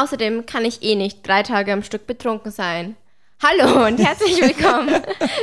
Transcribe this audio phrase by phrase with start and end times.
[0.00, 2.94] Außerdem kann ich eh nicht drei Tage am Stück betrunken sein.
[3.42, 4.94] Hallo und herzlich willkommen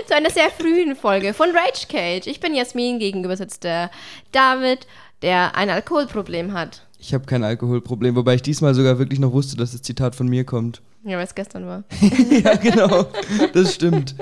[0.08, 2.28] zu einer sehr frühen Folge von Rage Cage.
[2.28, 3.92] Ich bin Jasmin, gegenüber sitzt der
[4.32, 4.88] David,
[5.22, 6.88] der ein Alkoholproblem hat.
[7.00, 10.30] Ich habe kein Alkoholproblem, wobei ich diesmal sogar wirklich noch wusste, dass das Zitat von
[10.30, 10.82] mir kommt.
[11.04, 11.84] Ja, weil es gestern war.
[12.30, 13.08] ja, genau.
[13.54, 14.16] Das stimmt.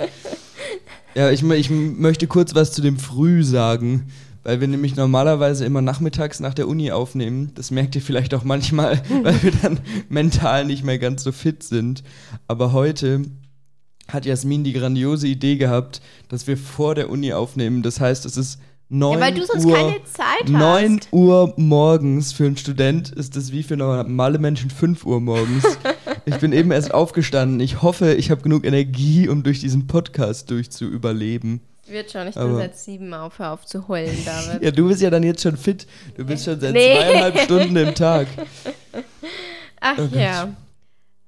[1.14, 4.12] Ja, ich, ich möchte kurz was zu dem Früh sagen,
[4.44, 7.52] weil wir nämlich normalerweise immer nachmittags nach der Uni aufnehmen.
[7.56, 9.80] Das merkt ihr vielleicht auch manchmal, weil wir dann
[10.10, 12.04] mental nicht mehr ganz so fit sind.
[12.48, 13.22] Aber heute
[14.10, 17.84] hat Jasmin die grandiose Idee gehabt, dass wir vor der Uni aufnehmen.
[17.84, 21.14] Das heißt, es ist 9 ja, weil du sonst Uhr, keine Zeit 9 hast.
[21.14, 25.64] Uhr morgens für einen Student ist das wie für normale Menschen 5 Uhr morgens.
[26.26, 27.60] ich bin eben erst aufgestanden.
[27.60, 31.62] Ich hoffe, ich habe genug Energie, um durch diesen Podcast durchzuüberleben.
[31.88, 34.62] Wird schon, ich bin Aber- seit sieben auf, hör auf zu heulen, David.
[34.64, 35.86] Ja, du bist ja dann jetzt schon fit.
[36.16, 36.96] Du bist schon seit Nee.
[36.98, 38.28] zweieinhalb Stunden im Tag.
[39.82, 40.50] Ach Oh ja.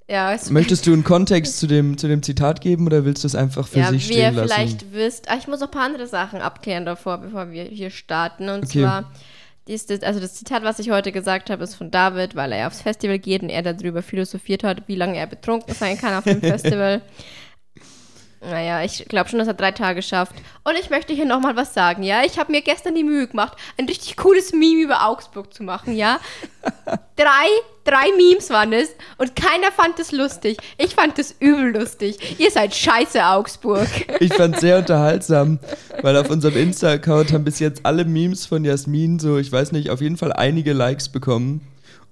[0.08, 3.28] Ja, es Möchtest du einen Kontext zu dem, zu dem Zitat geben oder willst du
[3.28, 4.54] es einfach für ja, sich wie ihr stehen lassen?
[4.54, 7.90] vielleicht wisst, ah, ich muss noch ein paar andere Sachen abklären davor, bevor wir hier
[7.90, 8.48] starten.
[8.50, 8.82] Und Okay.
[8.84, 9.12] zwar,
[9.68, 12.68] dies, das, also das Zitat, was ich heute gesagt habe, ist von David, weil er
[12.68, 16.24] aufs Festival geht und er darüber philosophiert hat, wie lange er betrunken sein kann auf
[16.24, 17.02] dem Festival.
[18.50, 20.36] Naja, ich glaube schon, dass er drei Tage schafft.
[20.64, 22.24] Und ich möchte hier nochmal was sagen, ja?
[22.24, 25.96] Ich habe mir gestern die Mühe gemacht, ein richtig cooles Meme über Augsburg zu machen,
[25.96, 26.20] ja?
[27.16, 27.48] drei,
[27.84, 30.58] drei Memes waren es und keiner fand es lustig.
[30.78, 32.40] Ich fand es übel lustig.
[32.40, 33.88] Ihr seid scheiße, Augsburg.
[34.20, 35.60] Ich fand es sehr unterhaltsam,
[36.02, 39.90] weil auf unserem Insta-Account haben bis jetzt alle Memes von Jasmin so, ich weiß nicht,
[39.90, 41.62] auf jeden Fall einige Likes bekommen.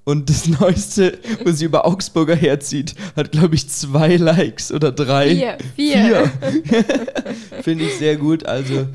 [0.05, 5.29] Und das Neueste, wo sie über Augsburger herzieht, hat, glaube ich, zwei Likes oder drei.
[5.29, 6.31] Vier, vier.
[6.63, 6.85] Vier.
[7.61, 8.45] Finde ich sehr gut.
[8.45, 8.87] Also,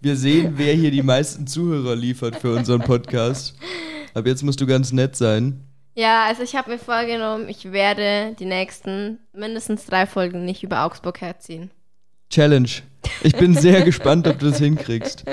[0.00, 3.54] wir sehen, wer hier die meisten Zuhörer liefert für unseren Podcast.
[4.14, 5.60] Aber jetzt musst du ganz nett sein.
[5.94, 10.84] Ja, also ich habe mir vorgenommen, ich werde die nächsten mindestens drei Folgen nicht über
[10.84, 11.70] Augsburg herziehen.
[12.28, 12.68] Challenge.
[13.22, 15.24] Ich bin sehr gespannt, ob du das hinkriegst.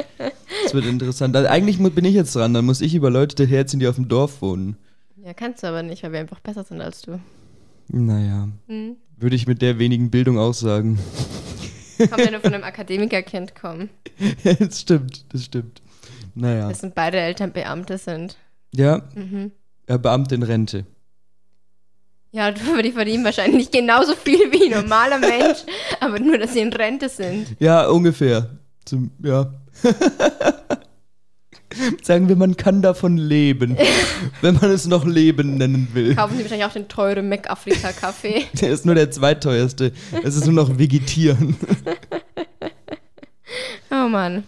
[0.63, 1.35] Das wird interessant.
[1.35, 4.07] Also eigentlich bin ich jetzt dran, dann muss ich über Leute herziehen, die auf dem
[4.07, 4.77] Dorf wohnen.
[5.25, 7.19] Ja, kannst du aber nicht, weil wir einfach besser sind als du.
[7.87, 8.97] Naja, Hm?
[9.17, 10.99] würde ich mit der wenigen Bildung auch sagen.
[11.97, 13.89] Kann ja nur von einem Akademikerkind kommen.
[14.59, 15.81] das stimmt, das stimmt.
[16.35, 16.67] Naja.
[16.69, 18.35] Dass sind beide Eltern Beamte sind.
[18.73, 19.51] Ja, Mhm.
[19.87, 20.85] ja Beamte in Rente.
[22.31, 25.59] Ja, du- die verdienen wahrscheinlich genauso viel wie ein normaler Mensch,
[25.99, 27.55] aber nur, dass sie in Rente sind.
[27.59, 28.57] Ja, ungefähr.
[28.85, 29.53] Zum, ja.
[32.01, 33.77] Sagen wir, man kann davon leben,
[34.41, 36.15] wenn man es noch Leben nennen will.
[36.15, 38.45] Kaufen sie wahrscheinlich auch den teuren McAfrica-Kaffee.
[38.61, 39.91] Der ist nur der zweiteuerste.
[40.23, 41.55] Es ist nur noch Vegetieren.
[43.91, 44.43] Oh Mann.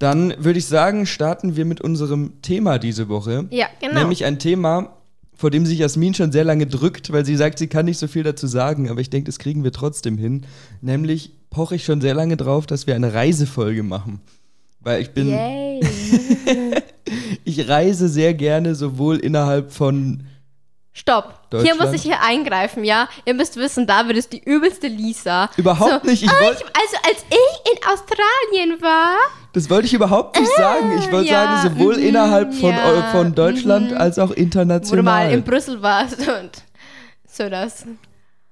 [0.00, 3.46] Dann würde ich sagen, starten wir mit unserem Thema diese Woche.
[3.50, 4.00] Ja, genau.
[4.00, 4.96] Nämlich ein Thema,
[5.36, 8.08] vor dem sich Jasmin schon sehr lange drückt, weil sie sagt, sie kann nicht so
[8.08, 10.46] viel dazu sagen, aber ich denke, das kriegen wir trotzdem hin.
[10.80, 14.20] Nämlich poche ich schon sehr lange drauf, dass wir eine Reisefolge machen.
[14.88, 15.80] Weil ich bin, Yay.
[17.44, 20.24] ich reise sehr gerne sowohl innerhalb von,
[20.94, 21.42] Stopp.
[21.52, 23.06] Hier muss ich hier eingreifen, ja?
[23.26, 25.50] Ihr müsst wissen, David ist die übelste Lisa.
[25.58, 29.18] überhaupt nicht, ich wollte, ich, also als ich in Australien war,
[29.52, 30.98] das wollte ich überhaupt nicht sagen.
[30.98, 33.98] Ich wollte ja, sagen, sowohl mhm, innerhalb von, ja, von Deutschland mhm.
[33.98, 35.32] als auch wo du mal international.
[35.32, 36.64] in Brüssel warst und
[37.26, 37.84] so das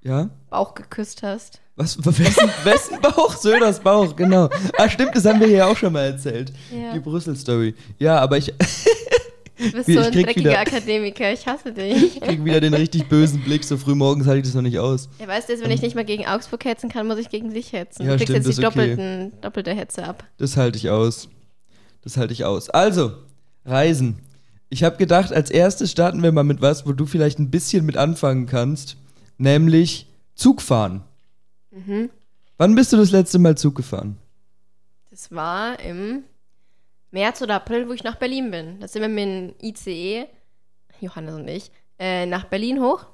[0.02, 0.28] ja?
[0.50, 1.62] Bauch geküsst hast.
[1.76, 3.36] Was, wessen, wessen Bauch?
[3.36, 4.48] Söders Bauch, genau.
[4.78, 6.50] Ah, stimmt, das haben wir hier auch schon mal erzählt.
[6.72, 6.94] Ja.
[6.94, 7.74] Die Brüssel-Story.
[7.98, 8.46] Ja, aber ich
[9.58, 12.18] Du bist so ich ein krieg dreckiger wieder- Akademiker, ich hasse dich.
[12.22, 13.62] kriege wieder den richtig bösen Blick.
[13.62, 15.08] So früh morgens halte ich das noch nicht aus.
[15.20, 17.52] Ja, weißt du, jetzt, wenn ich nicht mehr gegen Augsburg hetzen kann, muss ich gegen
[17.52, 18.04] dich hetzen.
[18.06, 18.74] Ja, du kriegst stimmt, jetzt die okay.
[18.74, 20.24] doppelten, doppelte Hetze ab.
[20.38, 21.28] Das halte ich aus.
[22.02, 22.70] Das halte ich aus.
[22.70, 23.12] Also,
[23.66, 24.20] Reisen.
[24.70, 27.84] Ich habe gedacht, als erstes starten wir mal mit was, wo du vielleicht ein bisschen
[27.84, 28.96] mit anfangen kannst.
[29.38, 31.02] Nämlich Zugfahren.
[31.76, 32.10] Mhm.
[32.56, 34.16] Wann bist du das letzte Mal Zug gefahren?
[35.10, 36.24] Das war im
[37.10, 38.80] März oder April, wo ich nach Berlin bin.
[38.80, 40.26] Da sind wir mit dem ICE,
[41.00, 43.06] Johannes und ich, äh, nach Berlin hoch.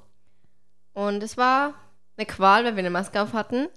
[0.93, 1.73] Und es war
[2.17, 3.67] eine Qual, weil wir eine Maske auf hatten.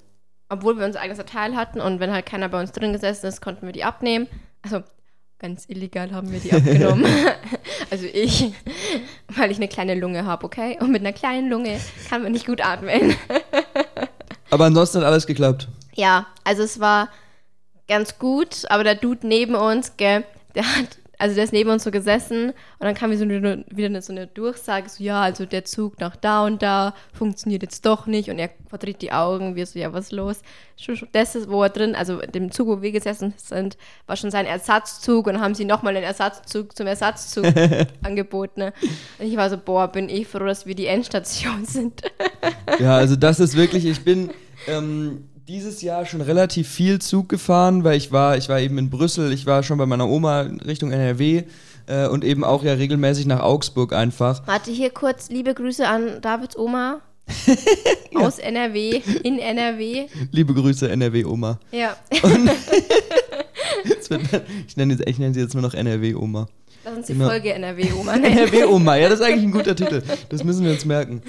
[0.49, 3.41] Obwohl wir unser eigenes Abteil hatten und wenn halt keiner bei uns drin gesessen ist,
[3.41, 4.29] konnten wir die abnehmen.
[4.63, 4.85] Also
[5.41, 7.05] ganz illegal haben wir die abgenommen.
[7.91, 8.53] also ich,
[9.29, 10.79] weil ich eine kleine Lunge habe, okay?
[10.81, 13.17] Und mit einer kleinen Lunge kann man nicht gut atmen.
[14.51, 15.69] Aber ansonsten hat alles geklappt.
[15.95, 17.09] Ja, also es war
[17.89, 21.85] ganz gut, aber der Dude neben uns, gell, der hat also der ist neben uns
[21.85, 25.23] so gesessen und dann kam wieder so eine, wieder eine, so eine Durchsage, so ja,
[25.23, 29.13] also der Zug nach da und da funktioniert jetzt doch nicht und er verdreht die
[29.13, 30.41] Augen, wir so, ja, was ist los?
[31.13, 34.47] Das ist, wo er drin, also dem Zug, wo wir gesessen sind, war schon sein
[34.47, 37.47] Ersatzzug und haben sie nochmal einen Ersatzzug zum Ersatzzug
[38.03, 38.61] angeboten.
[38.61, 38.73] Ne?
[39.19, 42.03] Und ich war so, boah, bin ich froh, dass wir die Endstation sind.
[42.79, 44.31] ja, also das ist wirklich, ich bin
[44.67, 48.91] ähm, dieses Jahr schon relativ viel Zug gefahren, weil ich war, ich war eben in
[48.91, 51.45] Brüssel, ich war schon bei meiner Oma Richtung NRW
[51.87, 54.47] äh, und eben auch ja regelmäßig nach Augsburg einfach.
[54.47, 57.01] Warte hier kurz, liebe Grüße an Davids Oma.
[58.15, 60.07] Aus NRW, in NRW.
[60.31, 61.59] Liebe Grüße, NRW-Oma.
[61.73, 61.97] Ja.
[64.09, 64.23] wird,
[64.69, 66.47] ich, nenne, ich nenne sie jetzt nur noch NRW-Oma.
[66.85, 67.27] Lass uns die genau.
[67.27, 68.39] Folge NRW-Oma nennen.
[68.39, 70.03] NRW-Oma, ja, das ist eigentlich ein guter Titel.
[70.29, 71.21] Das müssen wir uns merken.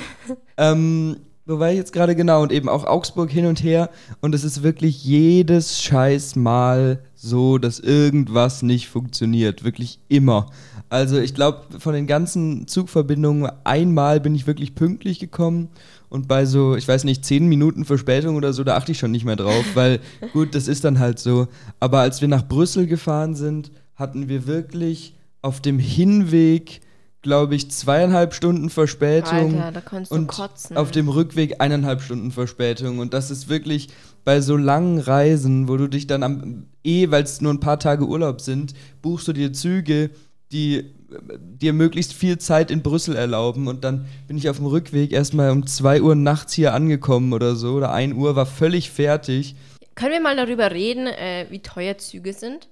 [0.55, 2.43] Ähm, wo war ich jetzt gerade genau?
[2.43, 3.89] Und eben auch Augsburg hin und her.
[4.19, 9.63] Und es ist wirklich jedes scheiß Mal so, dass irgendwas nicht funktioniert.
[9.63, 10.47] Wirklich immer.
[10.89, 15.69] Also ich glaube, von den ganzen Zugverbindungen einmal bin ich wirklich pünktlich gekommen.
[16.09, 19.11] Und bei so, ich weiß nicht, zehn Minuten Verspätung oder so, da achte ich schon
[19.11, 19.99] nicht mehr drauf, weil
[20.33, 21.47] gut, das ist dann halt so.
[21.79, 26.81] Aber als wir nach Brüssel gefahren sind, hatten wir wirklich auf dem Hinweg
[27.21, 29.55] glaube ich, zweieinhalb Stunden Verspätung.
[29.55, 30.77] Alter, da kannst du und kotzen.
[30.77, 32.99] Auf dem Rückweg eineinhalb Stunden Verspätung.
[32.99, 33.89] Und das ist wirklich
[34.23, 37.79] bei so langen Reisen, wo du dich dann am eh, weil es nur ein paar
[37.79, 40.09] Tage Urlaub sind, buchst du dir Züge,
[40.51, 40.93] die
[41.39, 43.67] dir möglichst viel Zeit in Brüssel erlauben.
[43.67, 47.55] Und dann bin ich auf dem Rückweg erstmal um 2 Uhr nachts hier angekommen oder
[47.55, 47.75] so.
[47.75, 49.55] Oder 1 Uhr, war völlig fertig.
[49.95, 52.69] Können wir mal darüber reden, äh, wie teuer Züge sind?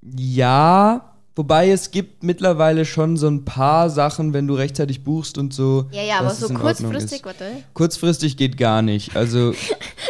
[0.00, 5.54] Ja, Wobei es gibt mittlerweile schon so ein paar Sachen, wenn du rechtzeitig buchst und
[5.54, 5.86] so.
[5.90, 7.44] Ja, ja, aber so kurzfristig, warte.
[7.72, 9.16] Kurzfristig geht gar nicht.
[9.16, 9.54] Also.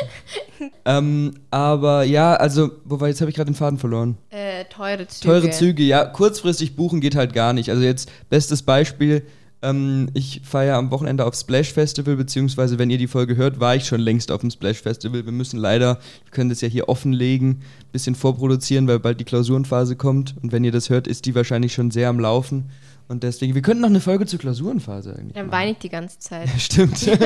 [0.84, 4.18] ähm, aber ja, also, wobei, jetzt habe ich gerade den Faden verloren.
[4.30, 5.28] Äh, teure Züge.
[5.28, 6.06] Teure Züge, ja.
[6.06, 7.70] Kurzfristig buchen geht halt gar nicht.
[7.70, 9.24] Also jetzt, bestes Beispiel,
[9.62, 13.76] ähm, ich feiere am Wochenende auf Splash Festival, beziehungsweise wenn ihr die Folge hört, war
[13.76, 15.24] ich schon längst auf dem Splash Festival.
[15.24, 19.24] Wir müssen leider, wir können das ja hier offenlegen, ein bisschen vorproduzieren, weil bald die
[19.24, 20.34] Klausurenphase kommt.
[20.42, 22.70] Und wenn ihr das hört, ist die wahrscheinlich schon sehr am Laufen.
[23.08, 25.34] Und deswegen, wir könnten noch eine Folge zur Klausurenphase eigentlich.
[25.34, 26.48] Dann weine ich die ganze Zeit.
[26.58, 27.10] Stimmt.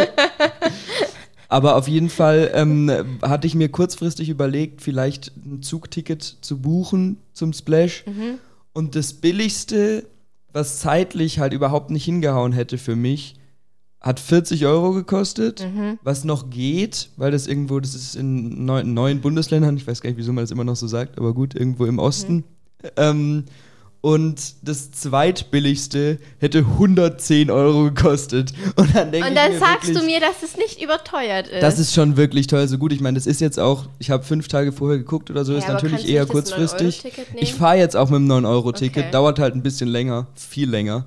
[1.48, 2.90] Aber auf jeden Fall ähm,
[3.22, 8.04] hatte ich mir kurzfristig überlegt, vielleicht ein Zugticket zu buchen zum Splash.
[8.06, 8.38] Mhm.
[8.72, 10.06] Und das billigste
[10.56, 13.34] was zeitlich halt überhaupt nicht hingehauen hätte für mich,
[14.00, 15.98] hat 40 Euro gekostet, mhm.
[16.02, 20.08] was noch geht, weil das irgendwo, das ist in neun, neuen Bundesländern, ich weiß gar
[20.08, 22.36] nicht, wieso man das immer noch so sagt, aber gut, irgendwo im Osten.
[22.36, 22.44] Mhm.
[22.96, 23.44] Ähm,
[24.00, 28.52] und das zweitbilligste hätte 110 Euro gekostet.
[28.76, 31.62] Und dann, und dann sagst wirklich, du mir, dass es nicht überteuert ist.
[31.62, 32.68] Das ist schon wirklich teuer.
[32.68, 35.44] So gut, ich meine, das ist jetzt auch, ich habe fünf Tage vorher geguckt oder
[35.44, 37.04] so, ja, ist natürlich eher kurzfristig.
[37.34, 39.10] Ich fahre jetzt auch mit dem 9-Euro-Ticket, okay.
[39.10, 41.06] dauert halt ein bisschen länger, viel länger.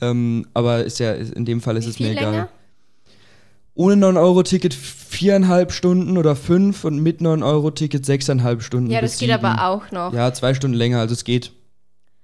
[0.00, 2.48] Ähm, aber ist ja, in dem Fall ist Wie es mir egal.
[3.74, 8.90] Ohne 9-Euro-Ticket viereinhalb Stunden oder fünf und mit 9-Euro-Ticket sechseinhalb Stunden.
[8.90, 10.12] Ja, das geht aber auch noch.
[10.12, 11.52] Ja, zwei Stunden länger, also es geht.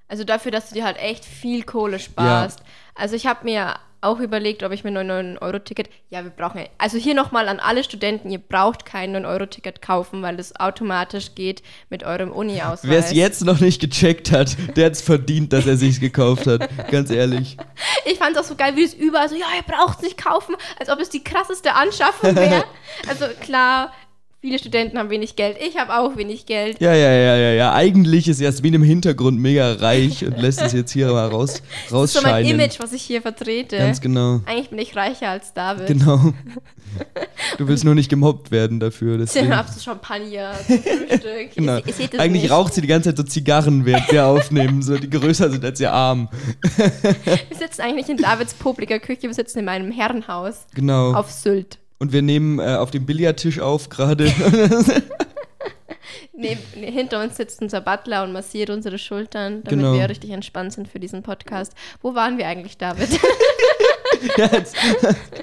[0.09, 2.61] Also dafür, dass du dir halt echt viel Kohle sparst.
[2.61, 2.67] Ja.
[2.95, 5.91] Also ich habe mir auch überlegt, ob ich mir ein 9-Euro-Ticket.
[6.09, 6.65] Ja, wir brauchen.
[6.79, 11.63] Also hier nochmal an alle Studenten: Ihr braucht kein 9-Euro-Ticket kaufen, weil das automatisch geht
[11.91, 12.91] mit eurem Uni-Ausweis.
[12.91, 16.47] Wer es jetzt noch nicht gecheckt hat, der hat es verdient, dass er sich's gekauft
[16.47, 16.69] hat.
[16.91, 17.57] Ganz ehrlich.
[18.05, 20.23] Ich fand es auch so geil, wie es überall so: Ja, ihr braucht es nicht
[20.23, 22.65] kaufen, als ob es die krasseste Anschaffung wäre.
[23.09, 23.93] also klar,
[24.41, 25.57] Viele Studenten haben wenig Geld.
[25.61, 26.81] Ich habe auch wenig Geld.
[26.81, 27.73] Ja, ja, ja, ja, ja.
[27.75, 31.91] Eigentlich ist Jasmin im Hintergrund mega reich und lässt es jetzt hier mal raus, rausscheinen.
[31.91, 33.79] Das ist so mein Image, was ich hier vertrete.
[33.79, 34.41] Ganz genau.
[34.47, 35.89] Eigentlich bin ich reicher als David.
[35.89, 36.33] Genau.
[37.59, 39.19] Du willst nur nicht gemobbt werden dafür.
[39.19, 39.51] Deswegen.
[39.51, 41.51] Ja, du Champagner zum Frühstück.
[41.55, 41.79] genau.
[41.85, 42.51] Ich, ich Eigentlich nicht.
[42.51, 45.79] raucht sie die ganze Zeit so Zigarren, während wir aufnehmen, so die größer sind als
[45.81, 46.29] ihr Arm.
[46.79, 50.67] wir sitzen eigentlich in Davids publiker Küche, wir sitzen in meinem Herrenhaus.
[50.75, 51.13] Genau.
[51.13, 51.79] Auf Sylt.
[51.99, 54.25] Und wir nehmen äh, auf dem Billardtisch auf gerade.
[56.33, 59.95] nee, hinter uns sitzt unser Butler und massiert unsere Schultern, damit genau.
[59.95, 61.73] wir richtig entspannt sind für diesen Podcast.
[62.01, 63.09] Wo waren wir eigentlich, David?
[64.37, 64.77] jetzt,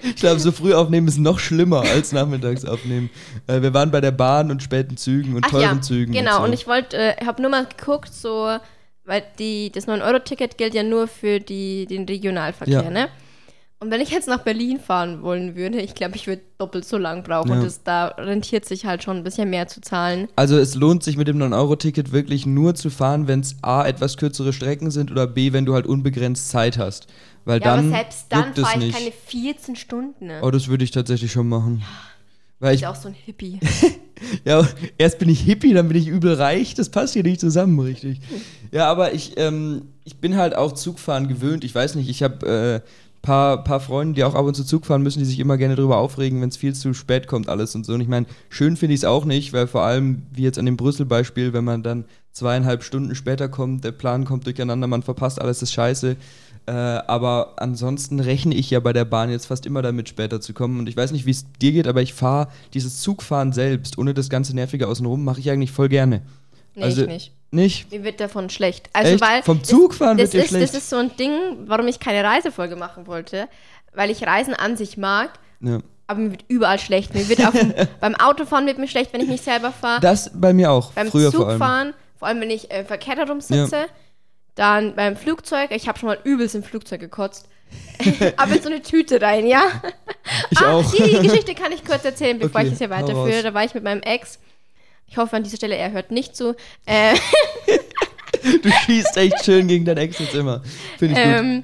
[0.01, 3.09] ich glaube, so früh aufnehmen ist noch schlimmer als nachmittags aufnehmen.
[3.47, 6.13] Äh, wir waren bei der Bahn und späten Zügen und Ach teuren ja, Zügen.
[6.13, 6.43] Genau, und, so.
[6.43, 8.57] und ich wollte, äh, habe nur mal geguckt, so,
[9.03, 12.89] weil die, das 9-Euro-Ticket gilt ja nur für die, den Regionalverkehr, ja.
[12.89, 13.09] ne?
[13.79, 16.97] Und wenn ich jetzt nach Berlin fahren wollen würde, ich glaube, ich würde doppelt so
[16.97, 17.49] lang brauchen.
[17.49, 17.55] Ja.
[17.57, 20.29] Und das, da rentiert sich halt schon ein bisschen mehr zu zahlen.
[20.37, 24.15] Also es lohnt sich mit dem 9-Euro-Ticket wirklich nur zu fahren, wenn es A, etwas
[24.15, 27.07] kürzere Strecken sind oder B, wenn du halt unbegrenzt Zeit hast.
[27.43, 28.97] Weil ja, dann aber selbst dann fahre ich nicht.
[28.97, 30.25] keine 14 Stunden.
[30.25, 30.39] Ne?
[30.41, 31.79] Oh, das würde ich tatsächlich schon machen.
[31.81, 31.85] Ja,
[32.59, 33.59] Weil ich, ich auch so ein Hippie.
[34.45, 34.65] Ja,
[34.97, 36.73] erst bin ich Hippie, dann bin ich übel reich.
[36.73, 38.19] Das passt hier nicht zusammen, richtig.
[38.71, 41.63] Ja, aber ich, ähm, ich bin halt auch Zugfahren gewöhnt.
[41.63, 42.89] Ich weiß nicht, ich habe äh,
[43.25, 45.75] paar, paar Freunde, die auch ab und zu Zug fahren müssen, die sich immer gerne
[45.75, 47.93] darüber aufregen, wenn es viel zu spät kommt, alles und so.
[47.93, 50.65] Und ich meine, schön finde ich es auch nicht, weil vor allem, wie jetzt an
[50.65, 55.41] dem Brüssel-Beispiel, wenn man dann zweieinhalb Stunden später kommt, der Plan kommt durcheinander, man verpasst
[55.41, 56.15] alles, ist scheiße.
[56.67, 60.53] Äh, aber ansonsten rechne ich ja bei der Bahn jetzt fast immer damit, später zu
[60.53, 60.79] kommen.
[60.79, 64.13] Und ich weiß nicht, wie es dir geht, aber ich fahre dieses Zugfahren selbst, ohne
[64.13, 66.21] das ganze Nervige außenrum, mache ich eigentlich voll gerne.
[66.75, 67.31] Nee, Also- ich nicht.
[67.55, 67.91] Nicht?
[67.91, 68.89] Mir wird davon schlecht.
[68.93, 69.21] Also, Echt?
[69.21, 69.43] weil.
[69.43, 70.73] Vom Zugfahren das, wird dir ist, schlecht?
[70.73, 71.33] Das ist so ein Ding,
[71.65, 73.47] warum ich keine Reisefolge machen wollte.
[73.93, 75.31] Weil ich Reisen an sich mag,
[75.61, 75.79] Ja.
[76.07, 77.13] aber mir wird überall schlecht.
[77.13, 80.01] Mir wird dem, beim Autofahren wird mir schlecht, wenn ich nicht selber fahre.
[80.01, 81.57] Das bei mir auch, Beim früher vor allem.
[81.57, 83.85] Zugfahren, vor allem wenn ich äh, verkehrt herum sitze.
[84.55, 87.47] Dann beim Flugzeug, ich habe schon mal übelst im Flugzeug gekotzt.
[88.37, 89.63] aber in so eine Tüte rein, ja?
[90.49, 90.91] Ich ah, auch.
[90.91, 93.43] Die, die Geschichte kann ich kurz erzählen, bevor Okay, ich das hier weiterführe.
[93.43, 94.39] Da war ich mit meinem Ex.
[95.07, 96.55] Ich hoffe an dieser Stelle, er hört nicht zu.
[96.85, 97.15] Äh,
[98.61, 100.61] Du schießt echt schön gegen dein Ex jetzt immer.
[100.99, 101.33] Finde ich gut.
[101.35, 101.63] ähm,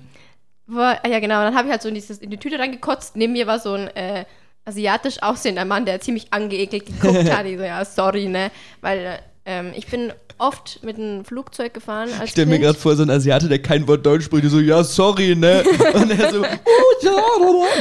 [0.66, 1.42] war, ah ja, genau.
[1.44, 3.16] Dann habe ich halt so in, dieses, in die Tüte reingekotzt.
[3.16, 4.26] Neben mir war so ein äh,
[4.66, 7.46] asiatisch aussehender Mann, der ziemlich angeekelt geguckt hat.
[7.46, 8.50] Ich so, ja, sorry, ne?
[8.82, 13.04] Weil ähm, ich bin oft mit einem Flugzeug gefahren Ich stelle mir gerade vor, so
[13.04, 15.64] ein Asiate, der kein Wort Deutsch spricht, die so, ja, sorry, ne?
[15.94, 17.12] Und er so, oh, ja.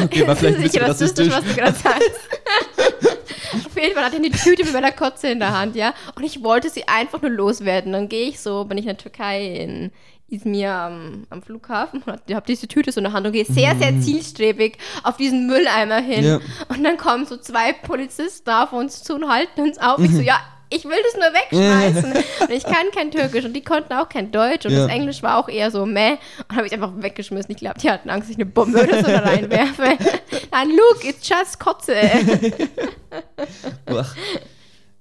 [0.05, 1.31] Okay, war vielleicht ein bisschen Sicher rassistisch.
[1.31, 2.21] was du gerade sagst.
[3.67, 5.95] Auf jeden Fall hat er eine Tüte mit meiner Kotze in der Hand, ja.
[6.17, 7.93] Und ich wollte sie einfach nur loswerden.
[7.93, 9.93] Dann gehe ich so, bin ich in der Türkei in
[10.29, 13.75] Izmir am, am Flughafen und habe diese Tüte so in der Hand und gehe sehr,
[13.77, 16.21] sehr zielstrebig auf diesen Mülleimer hin.
[16.21, 16.27] Mhm.
[16.27, 16.41] Ja.
[16.69, 19.99] Und dann kommen so zwei Polizisten auf uns zu und halten uns auf.
[19.99, 20.17] Ich Mhm.
[20.17, 22.13] so, ja, ich will das nur wegschmeißen.
[22.41, 24.87] und ich kann kein Türkisch und die konnten auch kein Deutsch und Ja.
[24.87, 26.17] das Englisch war auch eher so meh.
[26.49, 27.51] Und habe ich einfach weggeschmissen.
[27.51, 29.99] Ich glaube, die hatten Angst, dass ich eine Bombe oder so da reinwerfe.
[30.51, 31.97] Dann, look, it's just Kotze.
[33.87, 34.17] Ach,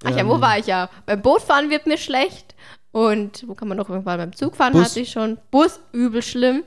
[0.05, 0.89] Ach ja, wo war ich ja?
[1.05, 2.55] Beim Bootfahren wird mir schlecht.
[2.91, 4.85] Und wo kann man noch irgendwann beim Zugfahren Bus.
[4.85, 5.38] hatte ich schon.
[5.51, 6.63] Bus, übel schlimm.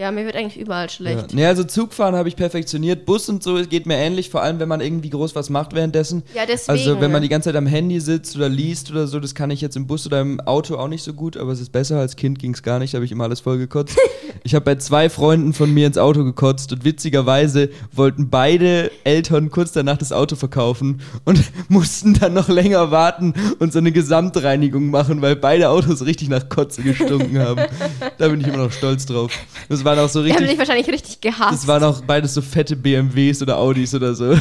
[0.00, 0.88] Ja, mir wird eigentlich überall Ja.
[0.88, 1.34] schlecht.
[1.34, 3.04] Nee, also Zugfahren habe ich perfektioniert.
[3.04, 6.22] Bus und so geht mir ähnlich, vor allem wenn man irgendwie groß was macht währenddessen.
[6.34, 6.70] Ja, deswegen.
[6.78, 9.50] Also wenn man die ganze Zeit am Handy sitzt oder liest oder so, das kann
[9.50, 11.98] ich jetzt im Bus oder im Auto auch nicht so gut, aber es ist besser.
[11.98, 13.98] Als Kind ging es gar nicht, habe ich immer alles voll gekotzt.
[14.42, 19.50] ich habe bei zwei Freunden von mir ins Auto gekotzt und witzigerweise wollten beide Eltern
[19.50, 24.86] kurz danach das Auto verkaufen und mussten dann noch länger warten und so eine Gesamtreinigung
[24.88, 27.60] machen, weil beide Autos richtig nach Kotze gestunken haben.
[28.18, 29.32] Da bin ich immer noch stolz drauf.
[29.68, 31.52] Das waren auch so die haben richtig dich wahrscheinlich richtig gehasst.
[31.52, 34.36] das waren auch beides so fette BMWs oder Audis oder so.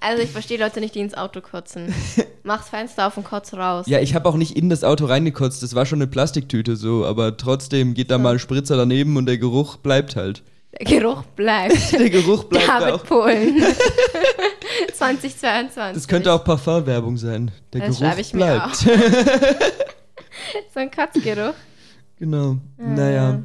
[0.00, 1.94] also ich verstehe Leute nicht, die ins Auto kotzen.
[2.44, 3.86] Mach's Fenster auf und kotz raus.
[3.88, 5.62] Ja, ich habe auch nicht in das Auto reingekotzt.
[5.62, 9.26] Das war schon eine Plastiktüte so, aber trotzdem geht da mal ein Spritzer daneben und
[9.26, 10.42] der Geruch bleibt halt.
[10.80, 11.92] Der Geruch bleibt.
[11.98, 13.04] Der Geruch bleibt David auch.
[13.04, 13.62] Polen.
[14.94, 15.94] 2022.
[15.94, 17.50] Das könnte auch Parfumwerbung sein.
[17.74, 18.76] Der Das Geruch schreibe ich mir bleibt.
[18.76, 18.90] So
[20.80, 21.52] ein Kotzgeruch.
[22.22, 22.58] Genau.
[22.78, 23.42] Naja.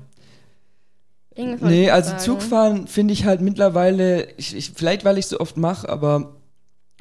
[1.35, 2.21] Irgendwas wollte Nee, ich also sagen.
[2.21, 6.35] Zugfahren finde ich halt mittlerweile, ich, ich, vielleicht weil ich so oft mache, aber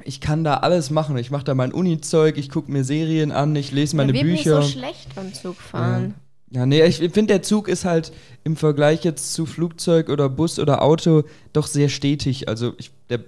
[0.03, 1.17] ich kann da alles machen.
[1.17, 4.57] Ich mache da mein Uni-Zeug, ich gucke mir Serien an, ich lese meine wird Bücher.
[4.57, 6.15] mir so schlecht beim Zugfahren.
[6.49, 8.11] Ja, nee, ich finde, der Zug ist halt
[8.43, 12.47] im Vergleich jetzt zu Flugzeug oder Bus oder Auto doch sehr stetig.
[12.47, 13.19] Also ich, der,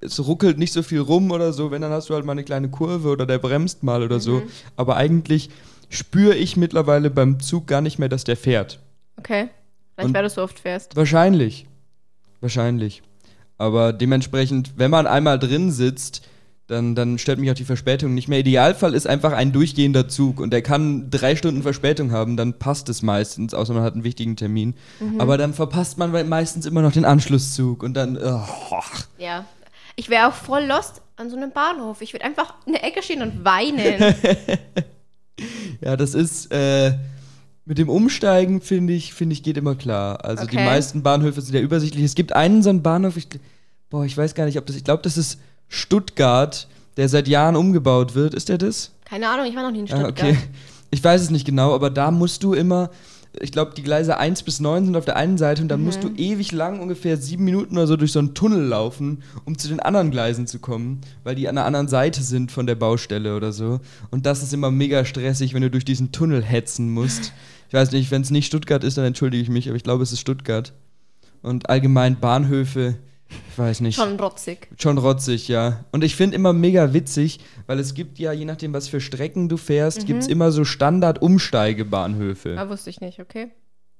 [0.00, 2.44] es ruckelt nicht so viel rum oder so, wenn dann hast du halt mal eine
[2.44, 4.42] kleine Kurve oder der bremst mal oder so.
[4.76, 5.50] Aber eigentlich
[5.88, 8.80] spüre ich mittlerweile beim Zug gar nicht mehr, dass der fährt.
[9.16, 9.48] Okay.
[9.94, 10.94] Vielleicht, Und- weil du so oft fährst.
[10.96, 11.66] Wahrscheinlich.
[12.40, 13.02] Wahrscheinlich.
[13.56, 16.22] Aber dementsprechend, wenn man einmal drin sitzt,
[16.68, 18.38] dann, dann stört mich auch die Verspätung nicht mehr.
[18.40, 22.88] Idealfall ist einfach ein durchgehender Zug und der kann drei Stunden Verspätung haben, dann passt
[22.90, 24.74] es meistens, außer man hat einen wichtigen Termin.
[25.16, 28.18] Aber dann verpasst man meistens immer noch den Anschlusszug und dann.
[28.18, 28.42] Oh.
[29.18, 29.46] Ja.
[29.96, 32.02] Ich wäre auch voll lost an so einem Bahnhof.
[32.02, 34.14] Ich würde einfach in der Ecke stehen und weinen.
[35.80, 36.50] Ja, das ist.
[36.52, 36.94] Äh,
[37.64, 40.24] mit dem Umsteigen, finde ich, finde ich, geht immer klar.
[40.24, 40.64] Also die Okay.
[40.64, 42.02] meisten Bahnhöfe sind ja übersichtlich.
[42.02, 43.28] Es gibt einen so einen Bahnhof, ich,
[43.90, 46.66] boah, ich weiß gar nicht, ob das, ich glaube, das ist Stuttgart,
[46.96, 48.32] der seit Jahren umgebaut wird.
[48.34, 48.90] Ist der das?
[49.04, 50.28] Keine Ahnung, ich war noch nie in Ah, Stuttgart.
[50.30, 50.38] okay.
[50.90, 52.88] Ich weiß es nicht genau, aber da musst du immer,
[53.40, 56.02] ich glaube, die Gleise 1 bis 9 sind auf der einen Seite und dann musst
[56.02, 56.16] Mhm.
[56.16, 59.68] du ewig lang, ungefähr sieben Minuten oder so, durch so einen Tunnel laufen, um zu
[59.68, 63.36] den anderen Gleisen zu kommen, weil die an der anderen Seite sind von der Baustelle
[63.36, 63.80] oder so.
[64.10, 67.32] Und das ist immer mega stressig, wenn du durch diesen Tunnel hetzen musst.
[67.68, 70.02] Ich weiß nicht, wenn es nicht Stuttgart ist, dann entschuldige ich mich, aber ich glaube,
[70.02, 70.72] es ist Stuttgart.
[71.42, 72.96] Und allgemein Bahnhöfe,
[73.28, 74.68] ich weiß nicht Schon rotzig.
[74.78, 75.84] schon rotzig, ja.
[75.92, 79.48] Und ich finde immer mega witzig, weil es gibt ja, je nachdem, was für Strecken
[79.48, 82.56] du fährst, gibt es immer so Standard-Umsteigebahnhöfe.
[82.58, 83.50] Ah, wusste ich nicht, okay.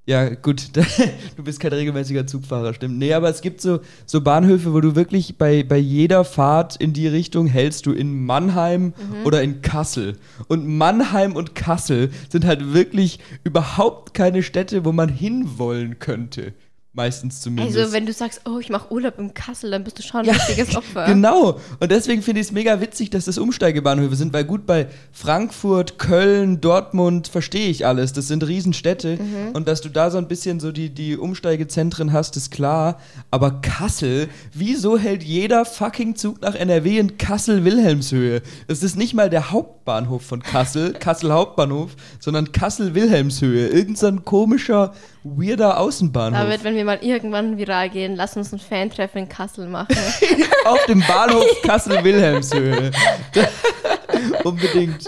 [0.08, 0.70] Ja, gut,
[1.36, 2.96] du bist kein regelmäßiger Zugfahrer, stimmt.
[2.96, 6.94] Nee, aber es gibt so, so Bahnhöfe, wo du wirklich bei, bei jeder Fahrt in
[6.94, 9.26] die Richtung hältst du in Mannheim mhm.
[9.26, 10.16] oder in Kassel.
[10.46, 16.54] Und Mannheim und Kassel sind halt wirklich überhaupt keine Städte, wo man hinwollen könnte.
[16.98, 17.78] Meistens zumindest.
[17.78, 20.26] Also, wenn du sagst, oh, ich mache Urlaub in Kassel, dann bist du schon ein
[20.26, 21.06] ja, richtiges Opfer.
[21.06, 21.60] Genau.
[21.78, 26.00] Und deswegen finde ich es mega witzig, dass das Umsteigebahnhöfe sind, weil gut bei Frankfurt,
[26.00, 28.14] Köln, Dortmund verstehe ich alles.
[28.14, 29.16] Das sind Riesenstädte.
[29.16, 29.52] Mhm.
[29.52, 32.98] Und dass du da so ein bisschen so die, die Umsteigezentren hast, ist klar.
[33.30, 38.42] Aber Kassel, wieso hält jeder fucking Zug nach NRW in Kassel-Wilhelmshöhe?
[38.66, 43.68] Das ist nicht mal der Hauptbahnhof von Kassel, Kassel Hauptbahnhof, sondern Kassel-Wilhelmshöhe.
[43.68, 44.94] Irgend so ein komischer
[45.24, 46.40] weirder Außenbahnhof.
[46.40, 49.96] David, wenn wir mal irgendwann viral gehen, lass uns ein Fan-Treffen in Kassel machen.
[50.64, 52.90] Auf dem Bahnhof Kassel-Wilhelmshöhe.
[54.44, 55.04] Unbedingt.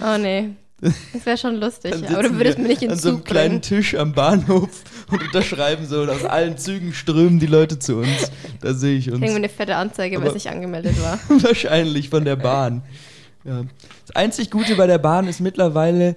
[0.00, 0.50] oh nee.
[0.80, 3.94] Das wäre schon lustig, aber du würdest mir nicht in An so einem kleinen Tisch
[3.94, 8.32] am Bahnhof und unterschreiben so und aus allen Zügen strömen die Leute zu uns.
[8.60, 9.20] Da sehe ich uns.
[9.20, 11.20] Kriegen wir eine fette Anzeige, weil es nicht angemeldet war.
[11.28, 12.82] Wahrscheinlich von der Bahn.
[13.44, 13.62] Ja.
[14.06, 16.16] Das einzig Gute bei der Bahn ist mittlerweile,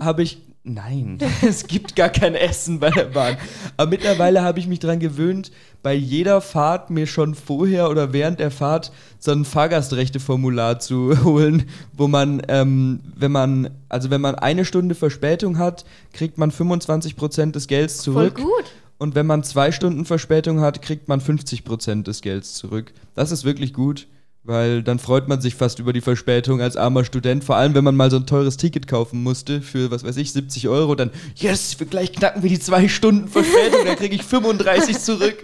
[0.00, 3.38] habe ich Nein, es gibt gar kein Essen bei der Bahn.
[3.78, 5.50] Aber mittlerweile habe ich mich daran gewöhnt,
[5.82, 11.64] bei jeder Fahrt mir schon vorher oder während der Fahrt so ein Fahrgastrechteformular zu holen,
[11.94, 17.52] wo man, ähm, wenn man, also wenn man eine Stunde Verspätung hat, kriegt man 25%
[17.52, 18.38] des Gelds zurück.
[18.38, 18.64] Voll gut.
[18.98, 22.92] Und wenn man zwei Stunden Verspätung hat, kriegt man 50% des Gelds zurück.
[23.14, 24.06] Das ist wirklich gut.
[24.48, 27.44] Weil dann freut man sich fast über die Verspätung als armer Student.
[27.44, 30.32] Vor allem, wenn man mal so ein teures Ticket kaufen musste für, was weiß ich,
[30.32, 30.94] 70 Euro.
[30.94, 35.36] Dann, yes, wir gleich knacken wir die zwei Stunden Verspätung, dann kriege ich 35 zurück.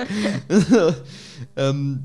[1.59, 2.05] ähm,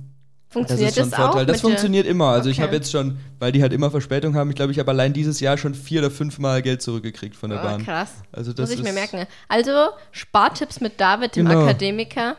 [0.49, 1.45] funktioniert das, ist das auch?
[1.45, 2.31] Das funktioniert immer.
[2.31, 2.57] Also okay.
[2.57, 5.13] ich habe jetzt schon, weil die halt immer Verspätung haben, ich glaube, ich habe allein
[5.13, 7.85] dieses Jahr schon vier oder fünf Mal Geld zurückgekriegt von der oh, Bahn.
[7.85, 8.11] Krass.
[8.33, 9.25] Also das Muss ich mir merken.
[9.47, 9.71] Also
[10.11, 11.61] Spartipps mit David, dem genau.
[11.61, 12.35] Akademiker.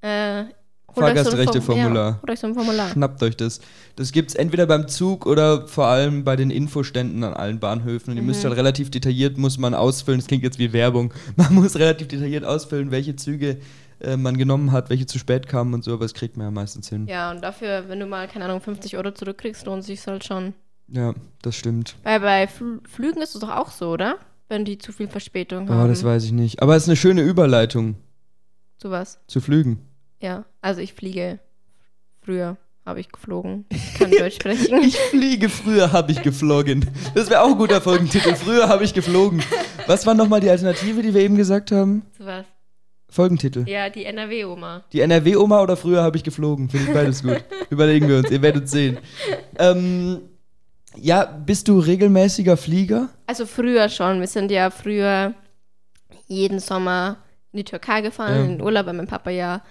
[0.00, 0.46] Äh,
[0.94, 2.20] Fahrgastrechteformular.
[2.26, 2.88] Ja, so ein Formular.
[2.90, 3.60] Schnappt euch das.
[3.96, 8.10] Das gibt es entweder beim Zug oder vor allem bei den Infoständen an allen Bahnhöfen.
[8.10, 8.28] Und ihr mhm.
[8.28, 12.08] müsst halt relativ detailliert, muss man ausfüllen, das klingt jetzt wie Werbung, man muss relativ
[12.08, 13.58] detailliert ausfüllen, welche Züge
[14.00, 16.50] äh, man genommen hat, welche zu spät kamen und so, aber das kriegt man ja
[16.50, 17.06] meistens hin.
[17.06, 20.54] Ja, und dafür, wenn du mal, keine Ahnung, 50 Euro zurückkriegst, lohnt sich halt schon.
[20.88, 21.96] Ja, das stimmt.
[22.02, 24.16] Weil bei Fl Flügen ist es doch auch so, oder?
[24.48, 25.84] Wenn die zu viel Verspätung haben.
[25.84, 26.60] Oh, das weiß ich nicht.
[26.60, 27.96] Aber es ist eine schöne Überleitung.
[28.76, 29.18] Zu was?
[29.26, 29.80] Zu Flügen.
[30.24, 31.38] Ja, also ich fliege.
[32.22, 32.56] Früher
[32.86, 33.66] habe ich geflogen.
[33.68, 34.80] Ich kann Deutsch sprechen.
[34.80, 36.90] Ich fliege, früher habe ich geflogen.
[37.14, 38.34] Das wäre auch ein guter Folgentitel.
[38.34, 39.42] Früher habe ich geflogen.
[39.86, 42.06] Was war nochmal die Alternative, die wir eben gesagt haben?
[42.16, 42.46] Zu was?
[43.10, 43.68] Folgentitel.
[43.68, 44.84] Ja, die NRW-Oma.
[44.94, 46.70] Die NRW-Oma oder früher habe ich geflogen?
[46.70, 47.44] Finde ich beides gut.
[47.68, 48.96] Überlegen wir uns, ihr werdet sehen.
[49.58, 50.22] Ähm,
[50.96, 53.10] ja, bist du regelmäßiger Flieger?
[53.26, 54.20] Also früher schon.
[54.20, 55.34] Wir sind ja früher
[56.28, 57.18] jeden Sommer
[57.52, 58.44] in die Türkei gefahren, ja.
[58.44, 59.62] in den Urlaub, weil mein Papa ja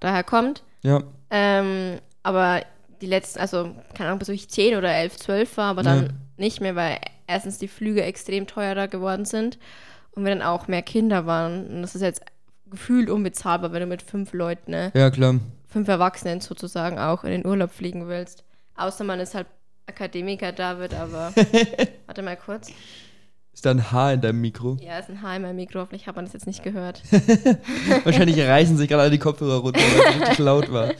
[0.00, 0.62] daher kommt.
[0.82, 1.02] Ja.
[1.30, 2.62] Ähm, aber
[3.00, 6.08] die letzten, also keine Ahnung, bis ich 10 oder 11, 12 war, aber dann ja.
[6.36, 9.58] nicht mehr, weil erstens die Flüge extrem teurer geworden sind
[10.12, 11.66] und wir dann auch mehr Kinder waren.
[11.66, 12.22] Und das ist jetzt
[12.70, 14.92] gefühlt unbezahlbar, wenn du mit fünf Leuten, ne?
[14.94, 15.36] Ja, klar.
[15.68, 18.44] Fünf Erwachsenen sozusagen auch in den Urlaub fliegen willst.
[18.76, 19.46] Außer man ist halt
[19.86, 21.32] Akademiker David, aber
[22.06, 22.72] warte mal kurz.
[23.56, 24.76] Ist da ein Haar in deinem Mikro?
[24.82, 25.80] Ja, ist ein Haar in meinem Mikro.
[25.80, 27.02] Hoffentlich hat man das jetzt nicht gehört.
[28.04, 30.92] Wahrscheinlich reißen sich gerade alle die Kopfhörer runter, weil es richtig laut war.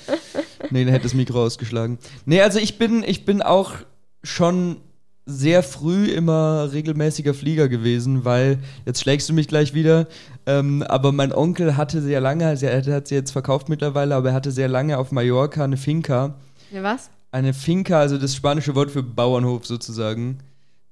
[0.70, 1.98] Nee, dann hätte das Mikro ausgeschlagen.
[2.24, 3.74] Nee, also ich bin, ich bin auch
[4.22, 4.78] schon
[5.26, 10.06] sehr früh immer regelmäßiger Flieger gewesen, weil, jetzt schlägst du mich gleich wieder,
[10.46, 14.30] ähm, aber mein Onkel hatte sehr lange, also er hat sie jetzt verkauft mittlerweile, aber
[14.30, 16.36] er hatte sehr lange auf Mallorca eine Finca.
[16.72, 17.10] Ja, was?
[17.32, 20.38] Eine Finca, also das spanische Wort für Bauernhof sozusagen.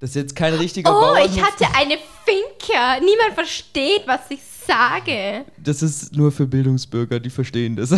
[0.01, 1.27] Das ist jetzt kein richtiger oh, Bauernhof.
[1.27, 3.01] Oh, ich hatte eine Finca.
[3.01, 5.45] Niemand versteht, was ich sage.
[5.57, 7.91] Das ist nur für Bildungsbürger, die verstehen das.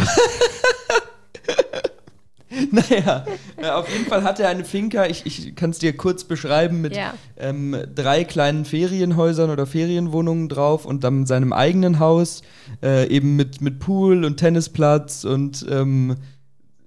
[2.71, 3.25] naja,
[3.57, 6.81] äh, auf jeden Fall hatte er eine Finca, ich, ich kann es dir kurz beschreiben,
[6.81, 7.15] mit ja.
[7.37, 12.43] ähm, drei kleinen Ferienhäusern oder Ferienwohnungen drauf und dann seinem eigenen Haus,
[12.83, 16.17] äh, eben mit, mit Pool und Tennisplatz und ähm,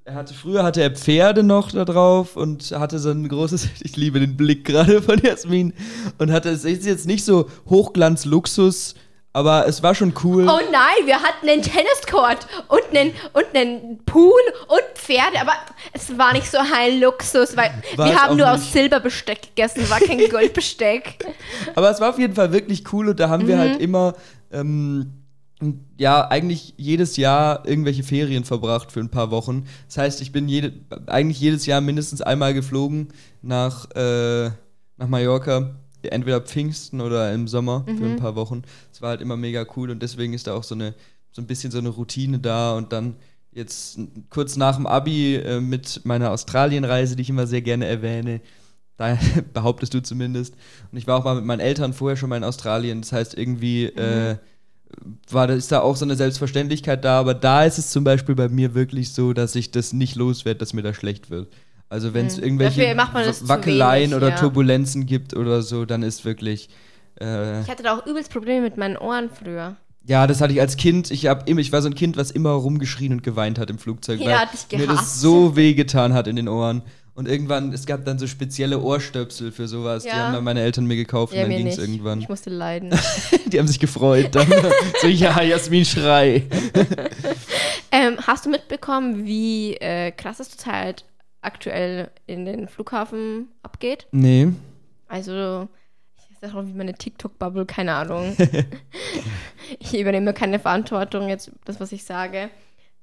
[0.09, 3.95] er hatte, früher hatte er Pferde noch da drauf und hatte so ein großes, ich
[3.95, 5.73] liebe den Blick gerade von Jasmin,
[6.17, 8.95] und hatte, es ist jetzt nicht so Hochglanz-Luxus,
[9.33, 10.49] aber es war schon cool.
[10.49, 15.53] Oh nein, wir hatten einen Tenniscourt und einen, und einen Pool und Pferde, aber
[15.93, 18.63] es war nicht so ein Luxus, weil war wir haben nur nicht.
[18.63, 21.23] aus Silberbesteck gegessen, war kein Goldbesteck.
[21.75, 23.47] aber es war auf jeden Fall wirklich cool und da haben mhm.
[23.47, 24.15] wir halt immer
[24.51, 25.18] ähm,
[25.97, 29.65] ja, eigentlich jedes Jahr irgendwelche Ferien verbracht für ein paar Wochen.
[29.87, 30.73] Das heißt, ich bin jede,
[31.07, 33.09] eigentlich jedes Jahr mindestens einmal geflogen
[33.41, 34.45] nach, äh,
[34.97, 35.75] nach Mallorca.
[36.01, 38.15] entweder Pfingsten oder im Sommer für ein Mhm.
[38.15, 38.61] paar Wochen.
[38.93, 40.93] Es war halt immer mega cool und deswegen ist da auch so eine
[41.31, 43.15] so ein bisschen so eine Routine da und dann
[43.51, 48.39] jetzt kurz nach dem Abi äh, mit meiner Australienreise, die ich immer sehr gerne erwähne.
[48.95, 49.17] Da
[49.53, 50.53] behauptest du zumindest.
[50.89, 53.01] Und ich war auch mal mit meinen Eltern vorher schon mal in Australien.
[53.01, 54.37] Das heißt, irgendwie äh,
[55.29, 57.19] war da, ist da auch so eine Selbstverständlichkeit da.
[57.19, 60.59] Aber da ist es zum Beispiel bei mir wirklich so, dass ich das nicht loswerde,
[60.59, 61.47] dass mir da schlecht wird.
[61.89, 62.43] Also wenn es Mhm.
[62.43, 62.95] irgendwelche
[63.47, 64.35] Wackeleien wenig, oder ja.
[64.35, 66.69] Turbulenzen gibt oder so, dann ist wirklich.
[67.19, 69.75] Äh, Ich hatte da auch übelst Probleme mit meinen Ohren früher.
[70.05, 71.11] ja, das hatte ich als Kind.
[71.11, 73.77] Ich, hab immer, ich war so ein Kind, was immer rumgeschrien und geweint hat im
[73.79, 76.81] Flugzeug, Ja, weil mir das so wehgetan hat in den Ohren.
[77.19, 80.03] Und irgendwann, es gab dann so spezielle Ohrstöpsel für sowas.
[80.03, 80.27] Die Ja.
[80.27, 82.21] haben dann meine Eltern mir gekauft Ja, und dann ging es irgendwann.
[82.21, 82.91] Ich musste leiden.
[83.47, 84.33] Die haben sich gefreut.
[84.35, 84.47] Dann
[85.01, 86.43] so, ja, Jasmin, schrei.
[87.91, 91.03] ähm, hast du mitbekommen, wie äh, krass es zurzeit
[91.41, 94.07] aktuell in den Flughafen abgeht?
[94.13, 94.53] Nee.
[95.09, 95.67] Also,
[96.15, 98.33] ich sag auch wie meine TikTok-Bubble, keine Ahnung.
[99.79, 102.49] ich übernehme keine Verantwortung jetzt, das, was ich sage.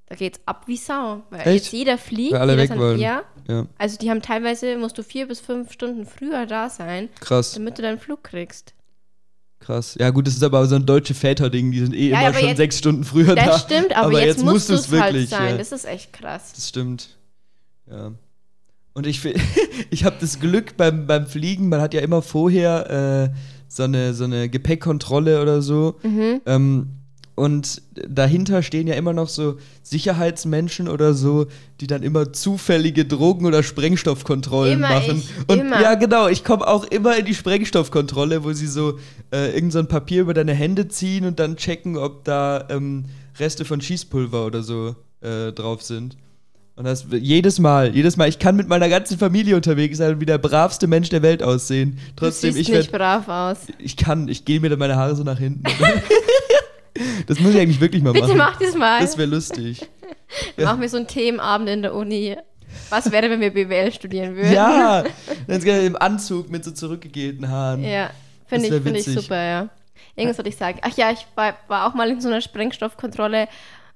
[0.08, 1.22] Da geht's ab wie Sau.
[1.30, 1.64] Weil Echt?
[1.64, 3.00] jetzt jeder fliegt, Weil alle jeder weg ist wollen.
[3.00, 3.22] ja.
[3.48, 7.52] Ja, Also die haben teilweise, musst du vier bis fünf Stunden früher da sein, krass,
[7.52, 8.74] damit du deinen Flug kriegst.
[9.60, 9.96] krass.
[9.98, 11.70] Ja, gut, das ist aber so ein deutsche Väter-Ding.
[11.72, 13.46] Die sind eh Ja, immer schon jetzt- sechs Stunden früher da.
[13.46, 15.50] Das stimmt, aber, aber jetzt, jetzt musst du es halt wirklich, sein.
[15.50, 15.56] ja.
[15.58, 16.52] Das ist echt krass.
[16.54, 17.16] Das stimmt.
[17.90, 18.12] Ja.
[18.94, 19.20] Und ich,
[19.90, 23.36] ich habe das Glück beim, beim Fliegen, man hat ja immer vorher äh,
[23.68, 25.96] so, eine, so eine Gepäckkontrolle oder so.
[26.02, 26.40] Mhm.
[26.46, 26.88] Ähm,
[27.36, 31.46] und dahinter stehen ja immer noch so Sicherheitsmenschen oder so,
[31.80, 35.18] die dann immer zufällige Drogen- oder Sprengstoffkontrollen Immer machen.
[35.18, 35.80] ich, und immer.
[35.82, 38.98] ja, genau, ich komme auch immer in die Sprengstoffkontrolle, wo sie so
[39.32, 43.04] äh, irgend so Papier über deine Hände ziehen und dann checken, ob da ähm,
[43.38, 46.16] Reste von Schießpulver oder so äh, drauf sind.
[46.74, 50.20] Und das jedes Mal, jedes Mal, ich kann mit meiner ganzen Familie unterwegs sein und
[50.20, 51.98] wie der bravste Mensch der Welt aussehen.
[52.16, 53.66] Trotzdem, du siehst ich nicht werd, brav aus.
[53.78, 55.64] ich kann, ich gehe mir dann meine Haare so nach hinten.
[57.26, 58.38] das muss ich eigentlich wirklich mal Bitte machen.
[58.38, 59.00] mach das mal.
[59.00, 59.86] Das wäre lustig.
[60.56, 60.64] ja.
[60.64, 62.36] Machen wir so einen Themenabend in der Uni.
[62.90, 64.52] Was wäre, wenn wir BWL studieren würden?
[64.52, 65.04] Ja,
[65.46, 67.82] dann im Anzug mit so zurückgegelten Haaren.
[67.82, 68.10] Ja,
[68.46, 69.68] finde ich, find ich super, ja.
[70.14, 70.78] Irgendwas wollte ich sagen.
[70.82, 73.48] Ach ja, ich war, war auch mal in so einer Sprengstoffkontrolle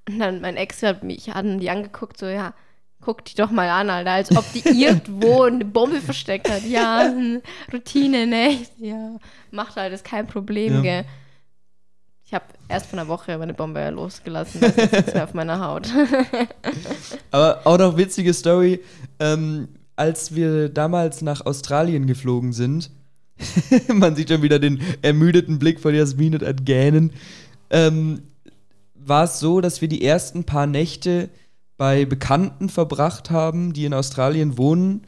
[0.09, 2.55] und dann mein Ex hat mich an die angeguckt, so, ja,
[3.01, 6.65] guck die doch mal an, Alter, als ob die irgendwo eine Bombe versteckt hat.
[6.65, 7.11] Ja,
[7.73, 8.59] Routine, ne?
[8.79, 9.17] Ja,
[9.51, 10.81] macht halt, ist kein Problem, Ja.
[10.81, 11.05] gell.
[12.31, 15.89] Ich habe erst vor einer Woche meine Bombe losgelassen, das ist jetzt auf meiner Haut.
[17.33, 18.79] Aber auch noch witzige Story.
[19.19, 19.67] Ähm,
[19.97, 22.93] als wir damals nach Australien geflogen sind,
[23.93, 27.13] man sieht schon wieder den ermüdeten Blick von Jasmin und ein Gähnen,
[27.69, 28.23] ähm,
[28.95, 31.31] war es so, dass wir die ersten paar Nächte
[31.79, 35.03] bei Bekannten verbracht haben, die in Australien wohnen.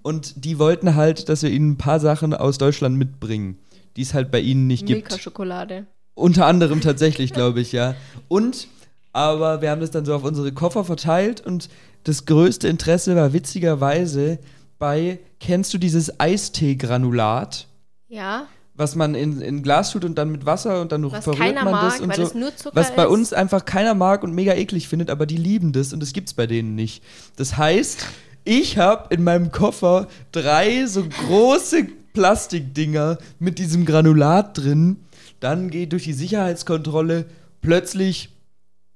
[0.00, 3.58] Und die wollten halt, dass wir ihnen ein paar Sachen aus Deutschland mitbringen,
[3.96, 5.10] die es halt bei ihnen nicht gibt.
[5.10, 5.86] Milka-Schokolade.
[6.14, 7.94] Unter anderem tatsächlich, glaube ich, ja.
[8.28, 8.68] Und,
[9.12, 11.68] aber wir haben das dann so auf unsere Koffer verteilt und
[12.04, 14.38] das größte Interesse war witzigerweise
[14.78, 17.66] bei, kennst du dieses Eistee-Granulat,
[18.08, 21.54] Ja, was man in, in Glas tut und dann mit Wasser und dann was verrührt
[21.54, 22.26] man mag, das und so.
[22.26, 23.10] Zucker was bei ist.
[23.10, 26.34] uns einfach keiner mag und mega eklig findet, aber die lieben das und das gibt's
[26.34, 27.02] bei denen nicht.
[27.36, 28.06] Das heißt,
[28.44, 34.96] ich habe in meinem Koffer drei so große Plastikdinger mit diesem Granulat drin.
[35.42, 37.26] Dann geht durch die Sicherheitskontrolle
[37.60, 38.30] plötzlich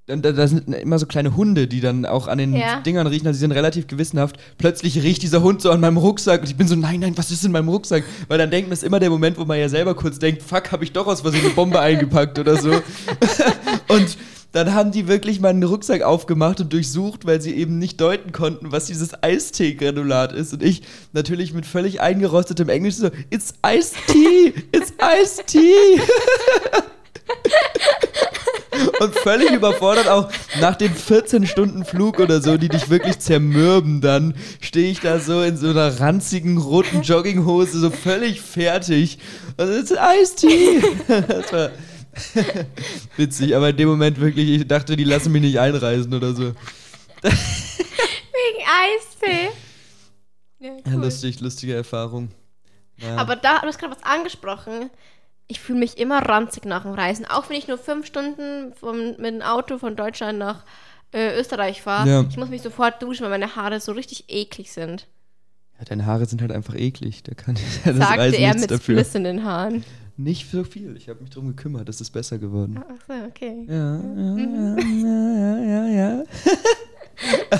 [0.06, 2.80] da, da sind immer so kleine Hunde, die dann auch an den Ja.
[2.80, 4.36] Dingern riechen, also die sind relativ gewissenhaft.
[4.56, 7.32] Plötzlich riecht dieser Hund so an meinem Rucksack und ich bin so, nein, nein, was
[7.32, 8.04] ist in meinem Rucksack?
[8.28, 10.70] Weil dann denkt man, ist immer der Moment, wo man ja selber kurz denkt, fuck,
[10.70, 12.70] habe ich doch aus Versehen eine Bombe eingepackt oder so.
[13.88, 14.16] und
[14.56, 18.72] dann haben die wirklich meinen Rucksack aufgemacht und durchsucht, weil sie eben nicht deuten konnten,
[18.72, 20.54] was dieses Eistee-Granulat ist.
[20.54, 26.00] Und ich natürlich mit völlig eingerostetem Englisch so, it's iced tea, it's iced tea.
[29.00, 34.90] Und völlig überfordert auch nach dem 14-Stunden-Flug oder so, die dich wirklich zermürben dann, stehe
[34.90, 39.18] ich da so in so einer ranzigen roten Jogginghose, so völlig fertig.
[39.56, 40.82] Und es ist Eistee.
[41.08, 41.70] Das war
[43.16, 46.52] witzig, aber in dem Moment wirklich, ich dachte, die lassen mich nicht einreisen oder so.
[47.22, 49.48] Wegen Eistee.
[50.58, 51.04] Ja, Ja, cool.
[51.04, 52.30] lustig, lustige Erfahrung.
[52.98, 53.16] Ja.
[53.16, 54.90] Aber da, du hast gerade was angesprochen.
[55.48, 57.26] Ich fühle mich immer ranzig nach dem Reisen.
[57.26, 60.64] Auch wenn ich nur fünf Stunden vom, mit dem Auto von Deutschland nach
[61.12, 62.08] äh, Österreich fahre.
[62.08, 62.24] Ja.
[62.28, 65.06] Ich muss mich sofort duschen, weil meine Haare so richtig eklig sind.
[65.78, 67.22] ja, deine Haare sind halt einfach eklig.
[67.22, 68.94] Da kann ja das Sagte Reisen er nichts mit dafür.
[68.96, 69.84] Spliss in den Haaren.
[70.16, 70.96] Nicht so viel.
[70.96, 71.88] Ich habe mich drum gekümmert.
[71.88, 72.78] Das ist besser geworden.
[72.80, 73.66] Ach so, okay.
[73.68, 76.24] Ja, ja, ja, ja, ja, ja.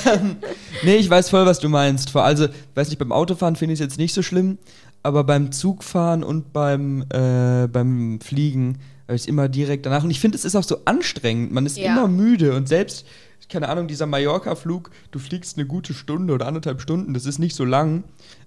[0.05, 0.37] Ähm,
[0.85, 2.15] nee, ich weiß voll, was du meinst.
[2.15, 4.59] Also, weiß nicht, beim Autofahren finde ich es jetzt nicht so schlimm,
[5.03, 10.05] aber beim Zugfahren und beim, äh, beim Fliegen es immer direkt danach.
[10.05, 11.53] Und ich finde, es ist auch so anstrengend.
[11.53, 11.93] Man ist Ja.
[11.93, 13.07] immer müde und selbst,
[13.49, 17.57] keine Ahnung, dieser Mallorca-Flug, du fliegst eine gute Stunde oder anderthalb Stunden, das ist nicht
[17.57, 18.05] so lang.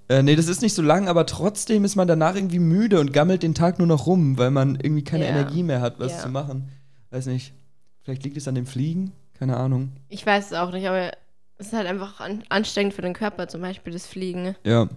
[0.10, 3.14] Äh, nee, das ist nicht so lang, aber trotzdem ist man danach irgendwie müde und
[3.14, 5.30] gammelt den Tag nur noch rum, weil man irgendwie keine Ja.
[5.32, 6.20] Energie mehr hat, was Ja.
[6.20, 6.70] zu machen.
[7.12, 7.54] Weiß nicht.
[8.02, 9.12] Vielleicht liegt es an dem Fliegen?
[9.38, 9.92] Keine Ahnung.
[10.10, 11.12] Ich weiß es auch nicht, aber
[11.58, 14.56] es ist halt einfach an anstrengend für den Körper, zum Beispiel das Fliegen.
[14.64, 14.90] Ja,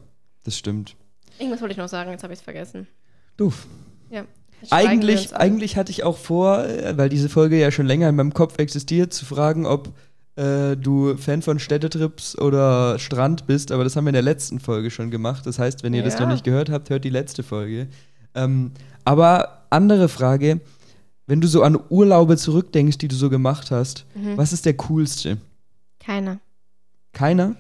[0.44, 0.96] das stimmt.
[1.38, 2.86] Irgendwas wollte ich noch sagen, jetzt habe ich es vergessen.
[3.36, 3.66] Doof.
[4.10, 4.24] Ja.
[4.60, 5.40] Jetzt schweigen wir uns Eigentlich, an.
[5.40, 8.58] eigentlich hatte ich auch vor, äh, weil diese Folge ja schon länger in meinem Kopf
[8.58, 9.90] existiert, zu fragen, ob
[10.36, 14.60] äh, du Fan von Städtetrips oder Strand bist, aber das haben wir in der letzten
[14.60, 15.46] Folge schon gemacht.
[15.46, 16.20] Das heißt, wenn ihr das Ja.
[16.20, 17.88] noch nicht gehört habt, hört die letzte Folge.
[18.34, 18.72] Ähm,
[19.04, 20.60] aber andere Frage,
[21.26, 24.36] wenn du so an Urlaube zurückdenkst, die du so gemacht hast, Mhm.
[24.36, 25.38] was ist der coolste?
[26.00, 26.38] Keiner.
[27.12, 27.54] Keiner?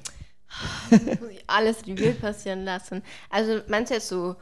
[0.90, 3.02] Ich alles Revue passieren lassen.
[3.30, 4.36] Also meinst du jetzt so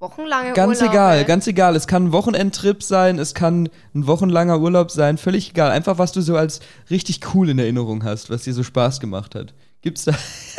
[0.00, 0.94] wochenlange Ganz Urlaube?
[0.94, 1.76] egal, ganz egal.
[1.76, 5.70] Es kann ein Wochenendtrip sein, es kann ein wochenlanger Urlaub sein, völlig egal.
[5.70, 6.60] Einfach, was du so als
[6.90, 9.54] richtig cool in Erinnerung hast, was dir so Spaß gemacht hat.
[9.82, 10.12] Gibt's da.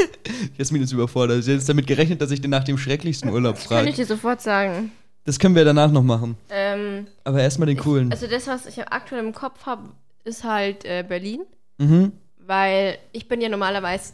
[0.57, 1.43] Jasmin ist überfordert.
[1.43, 3.93] Sie hat jetzt damit gerechnet, dass ich den nach dem schrecklichsten Urlaub Kann ich frage.
[3.93, 4.91] dir sofort sagen.
[5.25, 6.35] Das können wir danach noch machen.
[6.49, 8.11] Ähm, Aber erstmal den coolen.
[8.11, 9.89] also das, was ich aktuell im Kopf habe,
[10.23, 11.41] ist halt äh, Berlin.
[11.77, 12.13] Mhm.
[12.39, 14.13] Weil ich bin ja normalerweise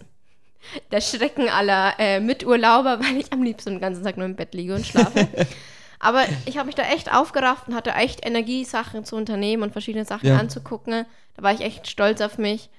[0.91, 4.53] der Schrecken aller äh, Miturlauber, weil ich am liebsten den ganzen Tag nur im Bett
[4.53, 5.27] liege und schlafe.
[5.99, 9.71] Aber ich habe mich da echt aufgerafft und hatte echt Energie, Sachen zu unternehmen und
[9.71, 10.37] verschiedene Sachen Ja.
[10.37, 11.05] anzugucken.
[11.35, 12.69] Da war ich echt stolz auf mich.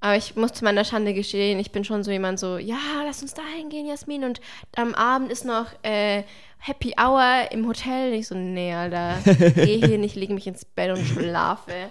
[0.00, 3.20] Aber ich muss zu meiner Schande gestehen, ich bin schon so jemand so, ja, lass
[3.20, 4.22] uns da hingehen, Jasmin.
[4.22, 4.40] Und
[4.76, 6.22] am Abend ist noch äh,
[6.58, 8.12] Happy Hour im Hotel.
[8.12, 9.16] Ich so, nee, Alter,
[9.56, 11.90] geh hin, ich lege mich ins Bett und schlafe.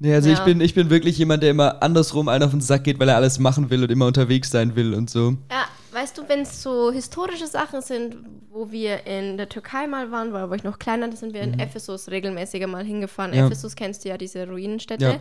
[0.00, 0.44] Nee, also ich, Ja.
[0.44, 3.16] bin, ich bin wirklich jemand, der immer andersrum einen auf den Sack geht, weil er
[3.16, 5.36] alles machen will und immer unterwegs sein will und so.
[5.50, 8.16] Ja, weißt du, wenn es so historische Sachen sind,
[8.50, 11.40] wo wir in der Türkei mal waren, weil wo ich noch kleiner, da sind wir
[11.42, 13.32] in Ephesus regelmäßiger mal hingefahren.
[13.32, 13.36] Mhm.
[13.38, 13.46] Ja.
[13.46, 15.04] Ephesus kennst du ja, diese Ruinenstädte.
[15.04, 15.20] Ja.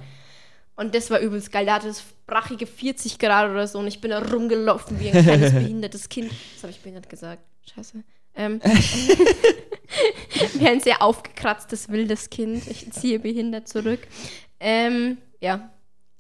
[0.76, 1.66] Und das war übelst geil.
[1.66, 5.24] Da hatte es brachige 40 Grad oder so und ich bin da rumgelaufen wie ein
[5.24, 6.30] kleines behindertes Kind.
[6.54, 7.42] Das habe ich behindert gesagt.
[7.76, 8.04] Scheiße.
[8.36, 8.62] Ähm,
[10.54, 12.68] wie ein sehr aufgekratztes, wildes Kind.
[12.68, 14.02] Ich ziehe behindert zurück.
[14.60, 15.70] Ähm, ja.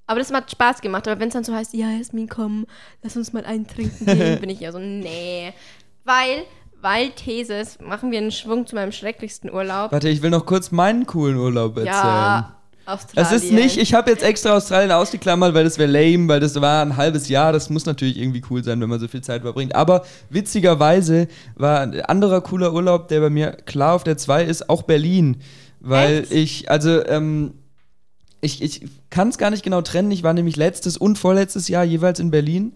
[0.06, 1.08] Aber das hat Spaß gemacht.
[1.08, 2.66] Aber wenn es dann so heißt, ja, Jasmin, komm,
[3.04, 5.54] lass uns mal eintrinken gehen, bin ich ja so, nee.
[6.06, 6.46] Weil,
[6.82, 9.92] weil Thesis, machen wir einen Schwung zu meinem schrecklichsten Urlaub.
[9.92, 11.94] Warte, ich will noch kurz meinen coolen Urlaub erzählen.
[11.94, 13.32] Ja, Australien.
[13.32, 16.60] Das ist nicht, ich habe jetzt extra Australien ausgeklammert, weil das wäre lame, weil das
[16.62, 17.52] war ein halbes Jahr.
[17.52, 19.76] Das muss natürlich irgendwie cool sein, wenn man so viel Zeit verbringt.
[19.76, 24.70] Aber witzigerweise war ein anderer cooler Urlaub, der bei mir klar auf der 2 ist,
[24.70, 25.42] auch Berlin.
[25.82, 26.32] Weil Echt?
[26.32, 27.56] ich, also, ähm,
[28.42, 30.12] ich, ich kann es gar nicht genau trennen.
[30.12, 32.74] Ich war nämlich letztes und vorletztes Jahr jeweils in Berlin.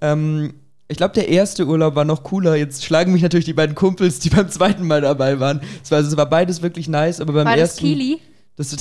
[0.00, 0.54] Ähm,
[0.88, 2.56] ich glaube, der erste Urlaub war noch cooler.
[2.56, 5.60] Jetzt schlagen mich natürlich die beiden Kumpels, die beim zweiten Mal dabei waren.
[5.82, 7.80] Es war, also, es war beides wirklich nice, aber beim War das ersten.
[7.86, 8.18] Kili?
[8.56, 8.76] Das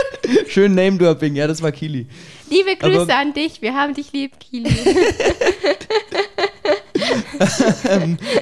[0.48, 2.06] schön Name-Dropping, ja, das war Kili.
[2.50, 4.68] Liebe Grüße Aber- an dich, wir haben dich lieb, Kili.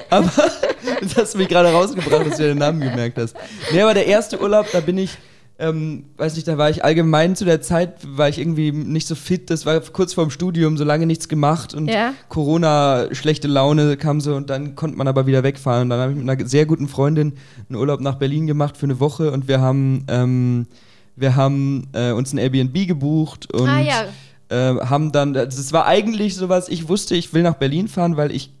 [0.09, 0.31] Aber
[1.01, 3.35] das hast du mich gerade rausgebracht, dass du den Namen gemerkt hast.
[3.71, 5.11] Nee, aber der erste Urlaub, da bin ich,
[5.61, 9.13] ähm, weiß nicht, da war ich allgemein zu der Zeit, war ich irgendwie nicht so
[9.15, 9.49] fit.
[9.51, 12.13] Das war kurz vorm Studium, so lange nichts gemacht und Ja.
[12.29, 15.83] Corona, schlechte Laune kam so und dann konnte man aber wieder wegfahren.
[15.83, 17.33] Und dann habe ich mit einer sehr guten Freundin
[17.69, 20.65] einen Urlaub nach Berlin gemacht für eine Woche und wir haben, ähm,
[21.15, 24.05] wir haben äh, uns ein Airbnb gebucht und ah ja,
[24.49, 28.31] äh, haben dann, das war eigentlich sowas, ich wusste, ich will nach Berlin fahren, weil
[28.31, 28.51] ich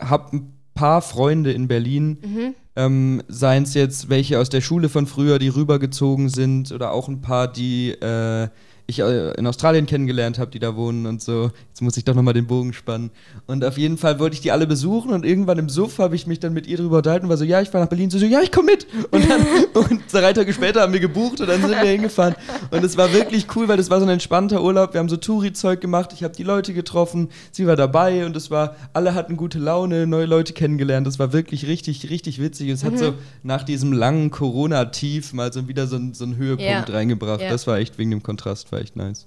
[0.00, 2.54] habe ein paar Freunde in Berlin, Mhm.
[2.76, 7.08] Ähm, seien es jetzt welche aus der Schule von früher, die rübergezogen sind oder auch
[7.08, 8.48] ein paar, die äh,
[8.86, 11.50] ich äh, in Australien kennengelernt habe, die da wohnen und so.
[11.68, 13.10] Jetzt muss ich doch nochmal den Bogen spannen.
[13.46, 16.26] Und auf jeden Fall wollte ich die alle besuchen und irgendwann im Suff habe ich
[16.26, 18.10] mich dann mit ihr drüber unterhalten und war so, ja, ich fahre nach Berlin.
[18.10, 18.86] So, so ja, ich komme mit.
[19.10, 19.44] Und dann
[19.74, 22.34] und drei Tage später haben wir gebucht und dann sind wir hingefahren.
[22.70, 24.94] Und es war wirklich cool, weil das war so ein entspannter Urlaub.
[24.94, 28.50] Wir haben so Touri-Zeug gemacht, ich habe die Leute getroffen, sie war dabei und es
[28.50, 31.06] war, alle hatten gute Laune, neue Leute kennengelernt.
[31.06, 32.68] Das war wirklich richtig, richtig witzig.
[32.68, 36.94] Es hat so nach diesem langen Corona-Tief mal so wieder so, so einen Höhepunkt Ja.
[36.94, 37.40] reingebracht.
[37.40, 37.50] Ja.
[37.50, 39.26] Das war echt wegen dem Kontrast, war echt nice.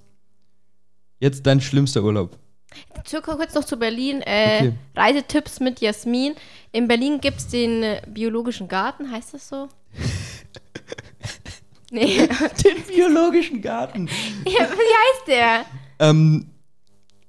[1.20, 2.38] Jetzt dein schlimmster Urlaub.
[3.04, 4.22] zu, kurz noch zu Berlin.
[4.22, 4.74] Äh, Okay.
[4.96, 6.36] Reisetipps mit Jasmin.
[6.72, 9.68] In Berlin gibt es den äh, biologischen Garten, heißt das so?
[11.92, 12.28] nee,
[12.64, 14.08] Den biologischen Garten.
[14.46, 15.66] ja, wie heißt der?
[16.00, 16.46] Ähm,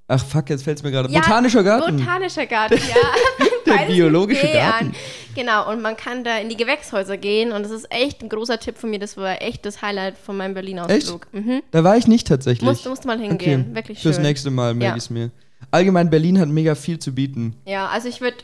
[0.06, 1.10] ach fuck, jetzt fällt es mir gerade.
[1.10, 1.96] Ja, Botanischer Garten.
[1.96, 3.46] Botanischer Garten, ja.
[3.76, 4.88] Beides biologische Garten.
[4.88, 4.94] an.
[5.34, 8.58] Genau, und man kann da in die Gewächshäuser gehen und das ist echt ein großer
[8.58, 8.98] Tipp von mir.
[8.98, 11.28] Das war echt das Highlight von meinem Berlin-Ausflug.
[11.32, 11.62] Mhm.
[11.70, 12.62] Da war ich nicht tatsächlich.
[12.68, 14.12] Musst, musst mal hingehen, wirklich schön.
[14.12, 14.96] Fürs nächste Mal merke Ja.
[14.96, 15.30] ich es mir.
[15.70, 17.54] Allgemein, Berlin hat mega viel zu bieten.
[17.66, 18.38] Ja, also ich würde,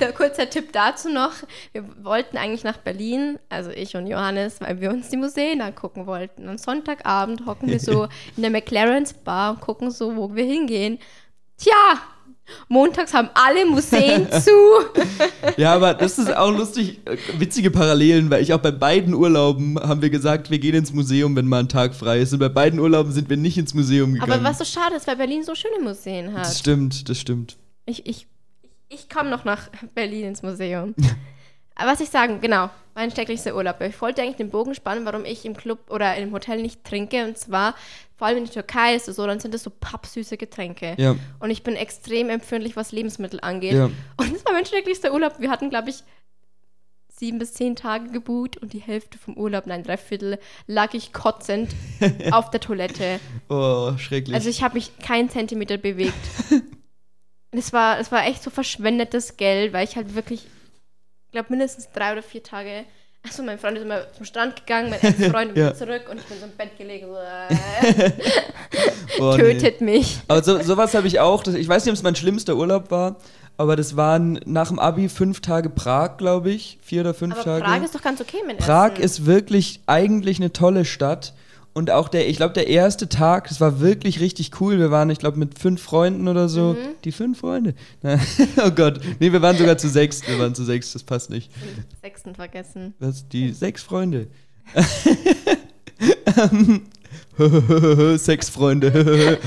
[0.00, 1.32] Der kurzer Tipp dazu noch.
[1.72, 6.06] Wir wollten eigentlich nach Berlin, also ich und Johannes, weil wir uns die Museen angucken
[6.06, 6.48] wollten.
[6.48, 8.04] Am Sonntagabend hocken wir so
[8.36, 10.98] in der McLaren's Bar und gucken so, wo wir hingehen.
[11.58, 11.72] Tja,
[12.68, 14.50] montags haben alle Museen zu.
[15.56, 19.78] Ja, aber das ist auch lustig, äh, witzige Parallelen, weil ich auch bei beiden Urlauben
[19.78, 22.32] haben wir gesagt, wir gehen ins Museum, wenn mal ein Tag frei ist.
[22.32, 24.32] Und bei beiden Urlauben sind wir nicht ins Museum gegangen.
[24.32, 26.46] Aber was so schade ist, weil Berlin so schöne Museen hat.
[26.46, 27.56] Das stimmt, das stimmt.
[27.84, 28.26] Ich, ich,
[28.88, 30.94] ich komme noch nach Berlin ins Museum.
[31.76, 33.80] Aber was ich sagen, genau, mein schrecklichster Urlaub.
[33.82, 37.26] Ich wollte eigentlich den Bogen spannen, warum ich im Club oder im Hotel nicht trinke.
[37.26, 37.74] Und zwar,
[38.16, 40.94] vor allem in der Türkei ist es so, dann sind das so pappsüße Getränke.
[40.96, 41.16] Ja.
[41.38, 43.74] Und ich bin extrem empfindlich, was Lebensmittel angeht.
[43.74, 43.90] Ja.
[44.16, 45.34] Und das war mein schrecklichster Urlaub.
[45.38, 46.02] Wir hatten, glaube ich,
[47.08, 51.12] sieben bis zehn Tage gebucht und die Hälfte vom Urlaub, nein, drei Viertel, lag ich
[51.12, 51.70] kotzend
[52.30, 53.20] auf der Toilette.
[53.48, 54.34] Oh, schrecklich.
[54.34, 56.14] Also ich habe mich keinen Zentimeter bewegt.
[57.52, 61.90] Es war, es war echt so verschwendetes Geld, weil ich halt wirklich, ich glaube, mindestens
[61.90, 62.84] drei oder vier Tage.
[63.26, 65.66] Achso, mein Freund ist immer zum Strand gegangen, mein Ex-Freund Ja.
[65.66, 65.74] ja.
[65.74, 67.06] zurück und ich bin so im Bett gelegen.
[67.08, 68.12] So, äh,
[69.20, 69.42] oh, nee.
[69.58, 70.20] tötet mich.
[70.28, 71.44] Aber so, sowas habe ich auch.
[71.46, 73.16] Ich weiß nicht, ob es mein schlimmster Urlaub war,
[73.56, 76.78] aber das waren nach dem Abi fünf Tage Prag, glaube ich.
[76.82, 77.64] Vier oder fünf Aber Tage.
[77.64, 79.02] Prag ist doch ganz okay mit Prag Essen.
[79.02, 81.32] ist wirklich eigentlich eine tolle Stadt.
[81.76, 84.78] Und auch der, ich glaube, der erste Tag, das war wirklich richtig cool.
[84.78, 86.72] Wir waren, ich glaube, mit fünf Freunden oder so.
[86.72, 86.94] Mhm.
[87.04, 87.74] Die fünf Freunde.
[88.64, 88.98] oh Gott.
[89.20, 90.26] Nee, wir waren sogar zu sechs.
[90.26, 91.52] Wir waren zu sechs, das passt nicht.
[92.00, 92.94] Sechsten vergessen.
[92.98, 93.28] Was?
[93.28, 94.28] Die sechs Freunde.
[98.16, 99.38] sechs Freunde.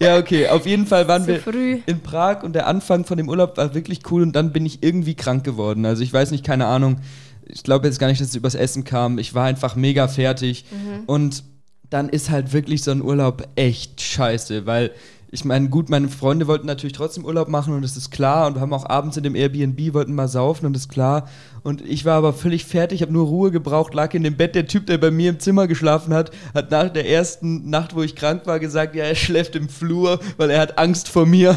[0.00, 0.48] ja, okay.
[0.48, 1.78] Auf jeden Fall waren wir früh.
[1.86, 4.82] in Prag und der Anfang von dem Urlaub war wirklich cool und dann bin ich
[4.82, 5.86] irgendwie krank geworden.
[5.86, 6.96] Also ich weiß nicht, keine Ahnung.
[7.46, 9.18] Ich glaube jetzt gar nicht, dass es übers Essen kam.
[9.18, 10.64] Ich war einfach mega fertig
[11.06, 11.44] und
[11.90, 14.92] dann ist halt wirklich so ein Urlaub echt scheiße, weil
[15.34, 18.54] ich meine, gut, meine Freunde wollten natürlich trotzdem Urlaub machen und das ist klar und
[18.56, 21.26] wir haben auch abends in dem Airbnb wollten mal saufen und das ist klar
[21.62, 24.54] und ich war aber völlig fertig, habe nur Ruhe gebraucht, lag in dem Bett.
[24.54, 28.02] Der Typ, der bei mir im Zimmer geschlafen hat, hat nach der ersten Nacht, wo
[28.02, 31.56] ich krank war, gesagt, ja, er schläft im Flur, weil er hat Angst vor mir.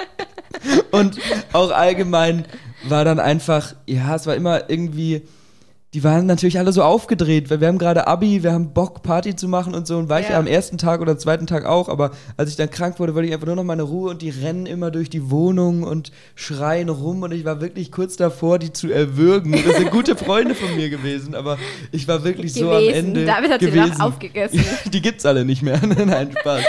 [0.92, 1.18] und
[1.52, 2.44] auch allgemein
[2.88, 5.22] war dann einfach, ja, es war immer irgendwie,
[5.92, 9.34] die waren natürlich alle so aufgedreht, weil wir haben gerade Abi, wir haben Bock, Party
[9.34, 10.34] zu machen und so und war ich Ja.
[10.34, 13.26] ja am ersten Tag oder zweiten Tag auch, aber als ich dann krank wurde, wollte
[13.26, 16.90] ich einfach nur noch meine Ruhe und die rennen immer durch die Wohnung und schreien
[16.90, 19.50] rum und ich war wirklich kurz davor, die zu erwürgen.
[19.66, 21.58] Das sind gute Freunde von mir gewesen, aber
[21.90, 22.94] ich war wirklich so am Gewesen.
[23.08, 23.90] Ende David hat sie gewesen.
[23.90, 24.64] danach aufgegessen.
[24.92, 25.80] die gibt's alle nicht mehr.
[26.06, 26.62] Nein, Spaß.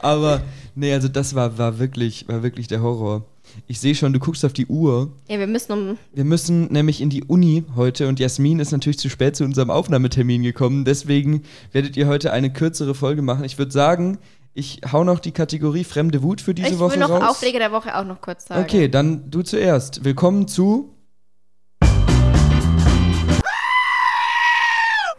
[0.00, 0.40] Aber
[0.74, 3.26] nee, also das war, war wirklich, war wirklich der Horror.
[3.66, 5.12] Ich sehe schon, du guckst auf die Uhr.
[5.28, 5.98] Ja, wir müssen um.
[6.12, 9.70] Wir müssen nämlich in die Uni heute und Jasmin ist natürlich zu spät zu unserem
[9.70, 10.84] Aufnahmetermin gekommen.
[10.84, 13.44] Deswegen werdet ihr heute eine kürzere Folge machen.
[13.44, 14.18] Ich würde sagen,
[14.54, 17.22] ich hau noch die Kategorie fremde Wut für diese ich Woche will noch raus.
[17.30, 18.62] Aufreger der Woche auch noch kurz sagen.
[18.62, 20.04] Okay, dann du zuerst.
[20.04, 20.94] Willkommen zu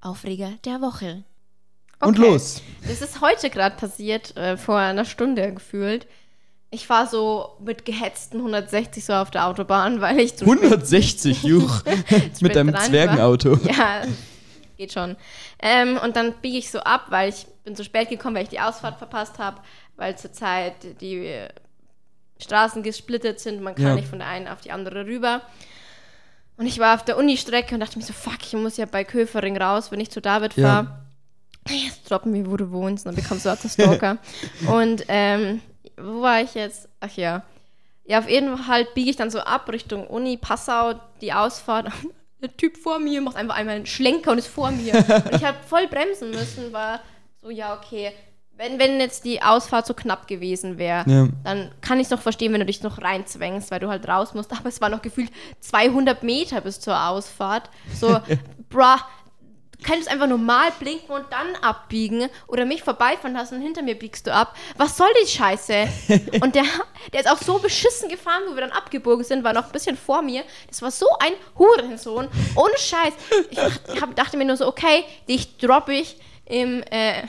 [0.01, 1.23] Aufreger der Woche.
[2.01, 2.27] und Okay.
[2.29, 2.61] los.
[2.87, 6.05] Das ist heute gerade passiert, äh, vor einer Stunde gefühlt.
[6.73, 11.83] Ich fahre so mit gehetzten 160 so auf der Autobahn, weil ich zu 160, Juch.
[12.41, 12.81] Mit deinem war.
[12.81, 13.57] Zwergenauto.
[13.63, 14.01] Ja,
[14.77, 15.15] geht schon.
[15.61, 18.49] Ähm, und dann biege ich so ab, weil ich bin zu spät gekommen, weil ich
[18.49, 19.57] die Ausfahrt verpasst habe,
[19.97, 21.31] weil zurzeit die
[22.41, 23.61] Straßen gesplittet sind.
[23.61, 23.95] Man kann Ja.
[23.95, 25.41] nicht von der einen auf die andere rüber.
[26.57, 29.03] Und ich war auf der Uni-Strecke und dachte mir so, fuck, ich muss ja bei
[29.03, 30.67] Köfering raus, wenn ich zu David Ja.
[30.67, 30.99] fahre.
[31.69, 34.17] Jetzt droppen wir, wo du wohnst, und dann bekommst du auch den Stalker.
[34.67, 35.61] und ähm,
[35.97, 36.89] wo war ich jetzt?
[36.99, 37.43] Ach ja.
[38.05, 41.87] Ja, auf jeden Fall halt biege ich dann so ab Richtung Uni, Passau, die Ausfahrt.
[42.41, 44.93] Der Typ vor mir macht einfach einmal einen Schlenker und ist vor mir.
[44.95, 46.99] und ich habe voll bremsen müssen, war
[47.41, 48.11] so, ja, okay.
[48.57, 51.27] Wenn, wenn jetzt die Ausfahrt so knapp gewesen wäre, Ja.
[51.45, 54.33] dann kann ich es noch verstehen, wenn du dich noch reinzwängst, weil du halt raus
[54.33, 54.51] musst.
[54.51, 57.69] Aber es war noch gefühlt 200 Meter bis zur Ausfahrt.
[57.95, 58.19] So,
[58.69, 58.97] bruh,
[59.83, 64.27] könntest einfach normal blinken und dann abbiegen oder mich vorbeifahren lassen und hinter mir biegst
[64.27, 64.55] du ab.
[64.77, 65.87] Was soll die Scheiße?
[66.41, 66.63] Und der,
[67.11, 69.97] der ist auch so beschissen gefahren, wo wir dann abgebogen sind, war noch ein bisschen
[69.97, 70.43] vor mir.
[70.67, 72.27] Das war so ein Hurensohn.
[72.55, 73.13] Ohne Scheiß.
[73.51, 77.23] Ich hab, dachte mir nur so, okay, dich droppe ich im, äh,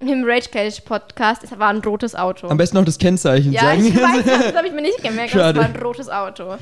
[0.00, 1.44] im Rage Cage Podcast.
[1.44, 2.48] Es war ein rotes Auto.
[2.48, 3.86] Am besten noch das Kennzeichen Ja, sagen.
[3.86, 6.56] ich weiß, das habe ich mir nicht gemerkt, es war ein rotes Auto.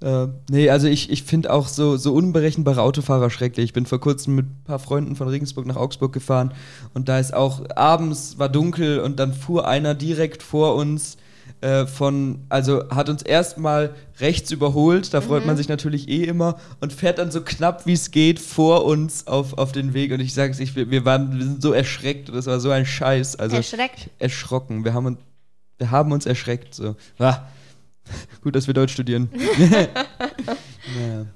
[0.00, 3.64] Äh, nee, also ich, ich finde auch so, so unberechenbare Autofahrer schrecklich.
[3.64, 6.54] Ich bin vor kurzem mit ein paar Freunden von Regensburg nach Augsburg gefahren
[6.94, 11.16] und da ist auch abends war dunkel und dann fuhr einer direkt vor uns
[11.60, 16.58] äh, von, also hat uns erstmal rechts überholt, da freut man sich natürlich eh immer
[16.80, 20.20] und fährt dann so knapp wie es geht vor uns auf, auf den Weg und
[20.20, 23.36] ich sag's, ich, wir, waren, wir sind so erschreckt, das war so ein Scheiß.
[23.36, 24.10] Also Erschreckt.
[24.20, 24.84] erschrocken.
[24.84, 25.18] Wir haben uns,
[25.78, 26.74] wir haben uns erschreckt.
[26.74, 26.94] So.
[27.18, 27.48] Ah.
[28.42, 29.28] Gut, dass wir Deutsch studieren.
[30.96, 31.26] naja.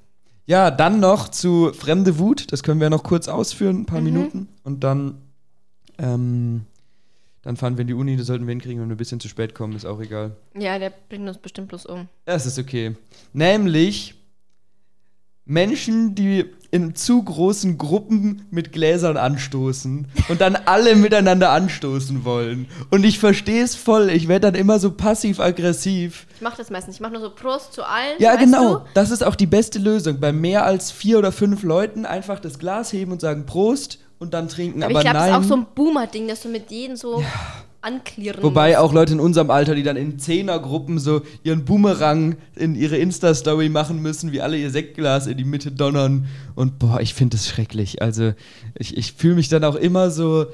[0.47, 2.53] Ja, dann noch zu Fremde Wut.
[2.53, 4.05] Das können wir noch kurz ausführen, ein paar Mhm.
[4.07, 4.49] Minuten.
[4.64, 5.18] Und dann,
[5.99, 6.62] ähm,
[7.43, 8.16] dann fahren wir in die Uni.
[8.16, 9.75] Das sollten wir hinkriegen, wenn wir ein bisschen zu spät kommen.
[9.75, 10.37] Ist auch egal.
[10.59, 12.09] Ja, der bringt uns bestimmt bloß um.
[12.25, 12.97] Das ist okay.
[13.33, 14.14] Nämlich
[15.45, 22.66] Menschen, die in zu großen Gruppen mit Gläsern anstoßen und dann alle miteinander anstoßen wollen.
[22.90, 24.09] Und ich verstehe es voll.
[24.09, 26.26] Ich werde dann immer so passiv-aggressiv.
[26.34, 26.95] Ich mache das meistens.
[26.95, 28.16] Ich mache nur so Prost zu allen.
[28.18, 28.76] Ja, genau.
[28.76, 28.84] Du?
[28.95, 30.18] Das ist auch die beste Lösung.
[30.18, 34.32] Bei mehr als vier oder fünf Leuten einfach das Glas heben und sagen Prost und
[34.32, 34.82] dann trinken.
[34.82, 35.40] Aber, Aber, ich glaube, das nein.
[35.40, 37.22] ist auch so ein Boomer-Ding, dass du mit jedem so
[37.83, 42.74] anklirren Wobei auch Leute in unserem Alter, die dann in Zehnergruppen so ihren Boomerang in
[42.74, 46.26] ihre Insta-Story machen müssen, wie alle ihr Sektglas in die Mitte donnern.
[46.55, 48.01] Und boah, ich finde das schrecklich.
[48.01, 48.33] Also
[48.78, 50.47] ich, ich fühle mich dann auch immer so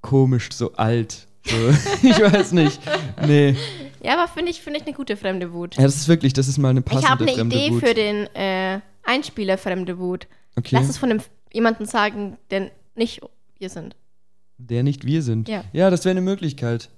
[0.00, 1.26] komisch, so alt.
[1.44, 1.56] So,
[2.08, 2.80] ich weiß nicht.
[3.26, 3.56] Nee.
[4.02, 5.76] Ja, aber finde ich, find ich eine gute fremde Wut.
[5.76, 7.80] Ja, das ist wirklich, das ist mal eine passende ich habe eine fremde Idee Wut.
[7.80, 10.26] für den äh, Einspieler fremde Wut.
[10.56, 10.76] okay.
[10.76, 11.20] Lass es von dem
[11.52, 13.20] jemanden sagen, der nicht
[13.58, 13.96] wir sind.
[14.58, 15.48] Der nicht wir sind.
[15.48, 15.64] Ja.
[15.72, 16.88] Ja, das wäre eine Möglichkeit.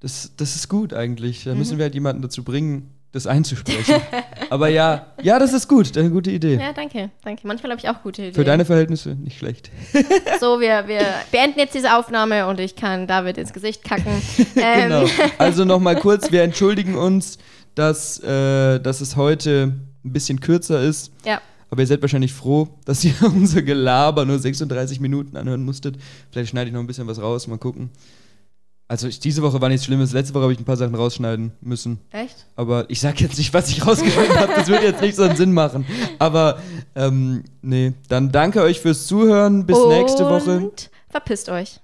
[0.00, 1.44] Das, das ist gut eigentlich.
[1.44, 1.58] Da Mhm.
[1.58, 3.96] müssen wir halt jemanden dazu bringen, das einzusprechen.
[4.50, 5.86] Aber ja, ja, das ist gut.
[5.86, 6.56] Das ist eine gute Idee.
[6.56, 7.46] Ja, danke, danke.
[7.46, 8.34] Manchmal habe ich auch gute Ideen.
[8.34, 9.70] Für deine Verhältnisse nicht schlecht.
[10.40, 11.00] So, wir, wir
[11.32, 14.12] beenden jetzt diese Aufnahme und ich kann David ins Gesicht kacken.
[14.56, 15.04] Ähm, Genau.
[15.38, 17.38] Also nochmal kurz, wir entschuldigen uns,
[17.74, 19.72] dass, äh, dass es heute
[20.04, 21.10] ein bisschen kürzer ist.
[21.24, 21.40] Ja.
[21.70, 25.96] Aber ihr seid wahrscheinlich froh, dass ihr unser Gelaber nur 36 Minuten anhören musstet.
[26.30, 27.90] Vielleicht schneide ich noch ein bisschen was raus, mal gucken.
[28.90, 30.12] Also ich, diese Woche war nichts Schlimmes.
[30.14, 31.98] Letzte Woche habe ich ein paar Sachen rausschneiden müssen.
[32.10, 32.46] Echt?
[32.56, 34.54] Aber ich sage jetzt nicht, was ich rausgeschnitten habe.
[34.56, 35.84] Das würde jetzt nicht so einen Sinn machen.
[36.18, 36.58] Aber
[36.94, 39.66] ähm, nee, dann danke euch fürs Zuhören.
[39.66, 40.56] Bis nächste Woche.
[40.56, 41.80] Und verpisst euch.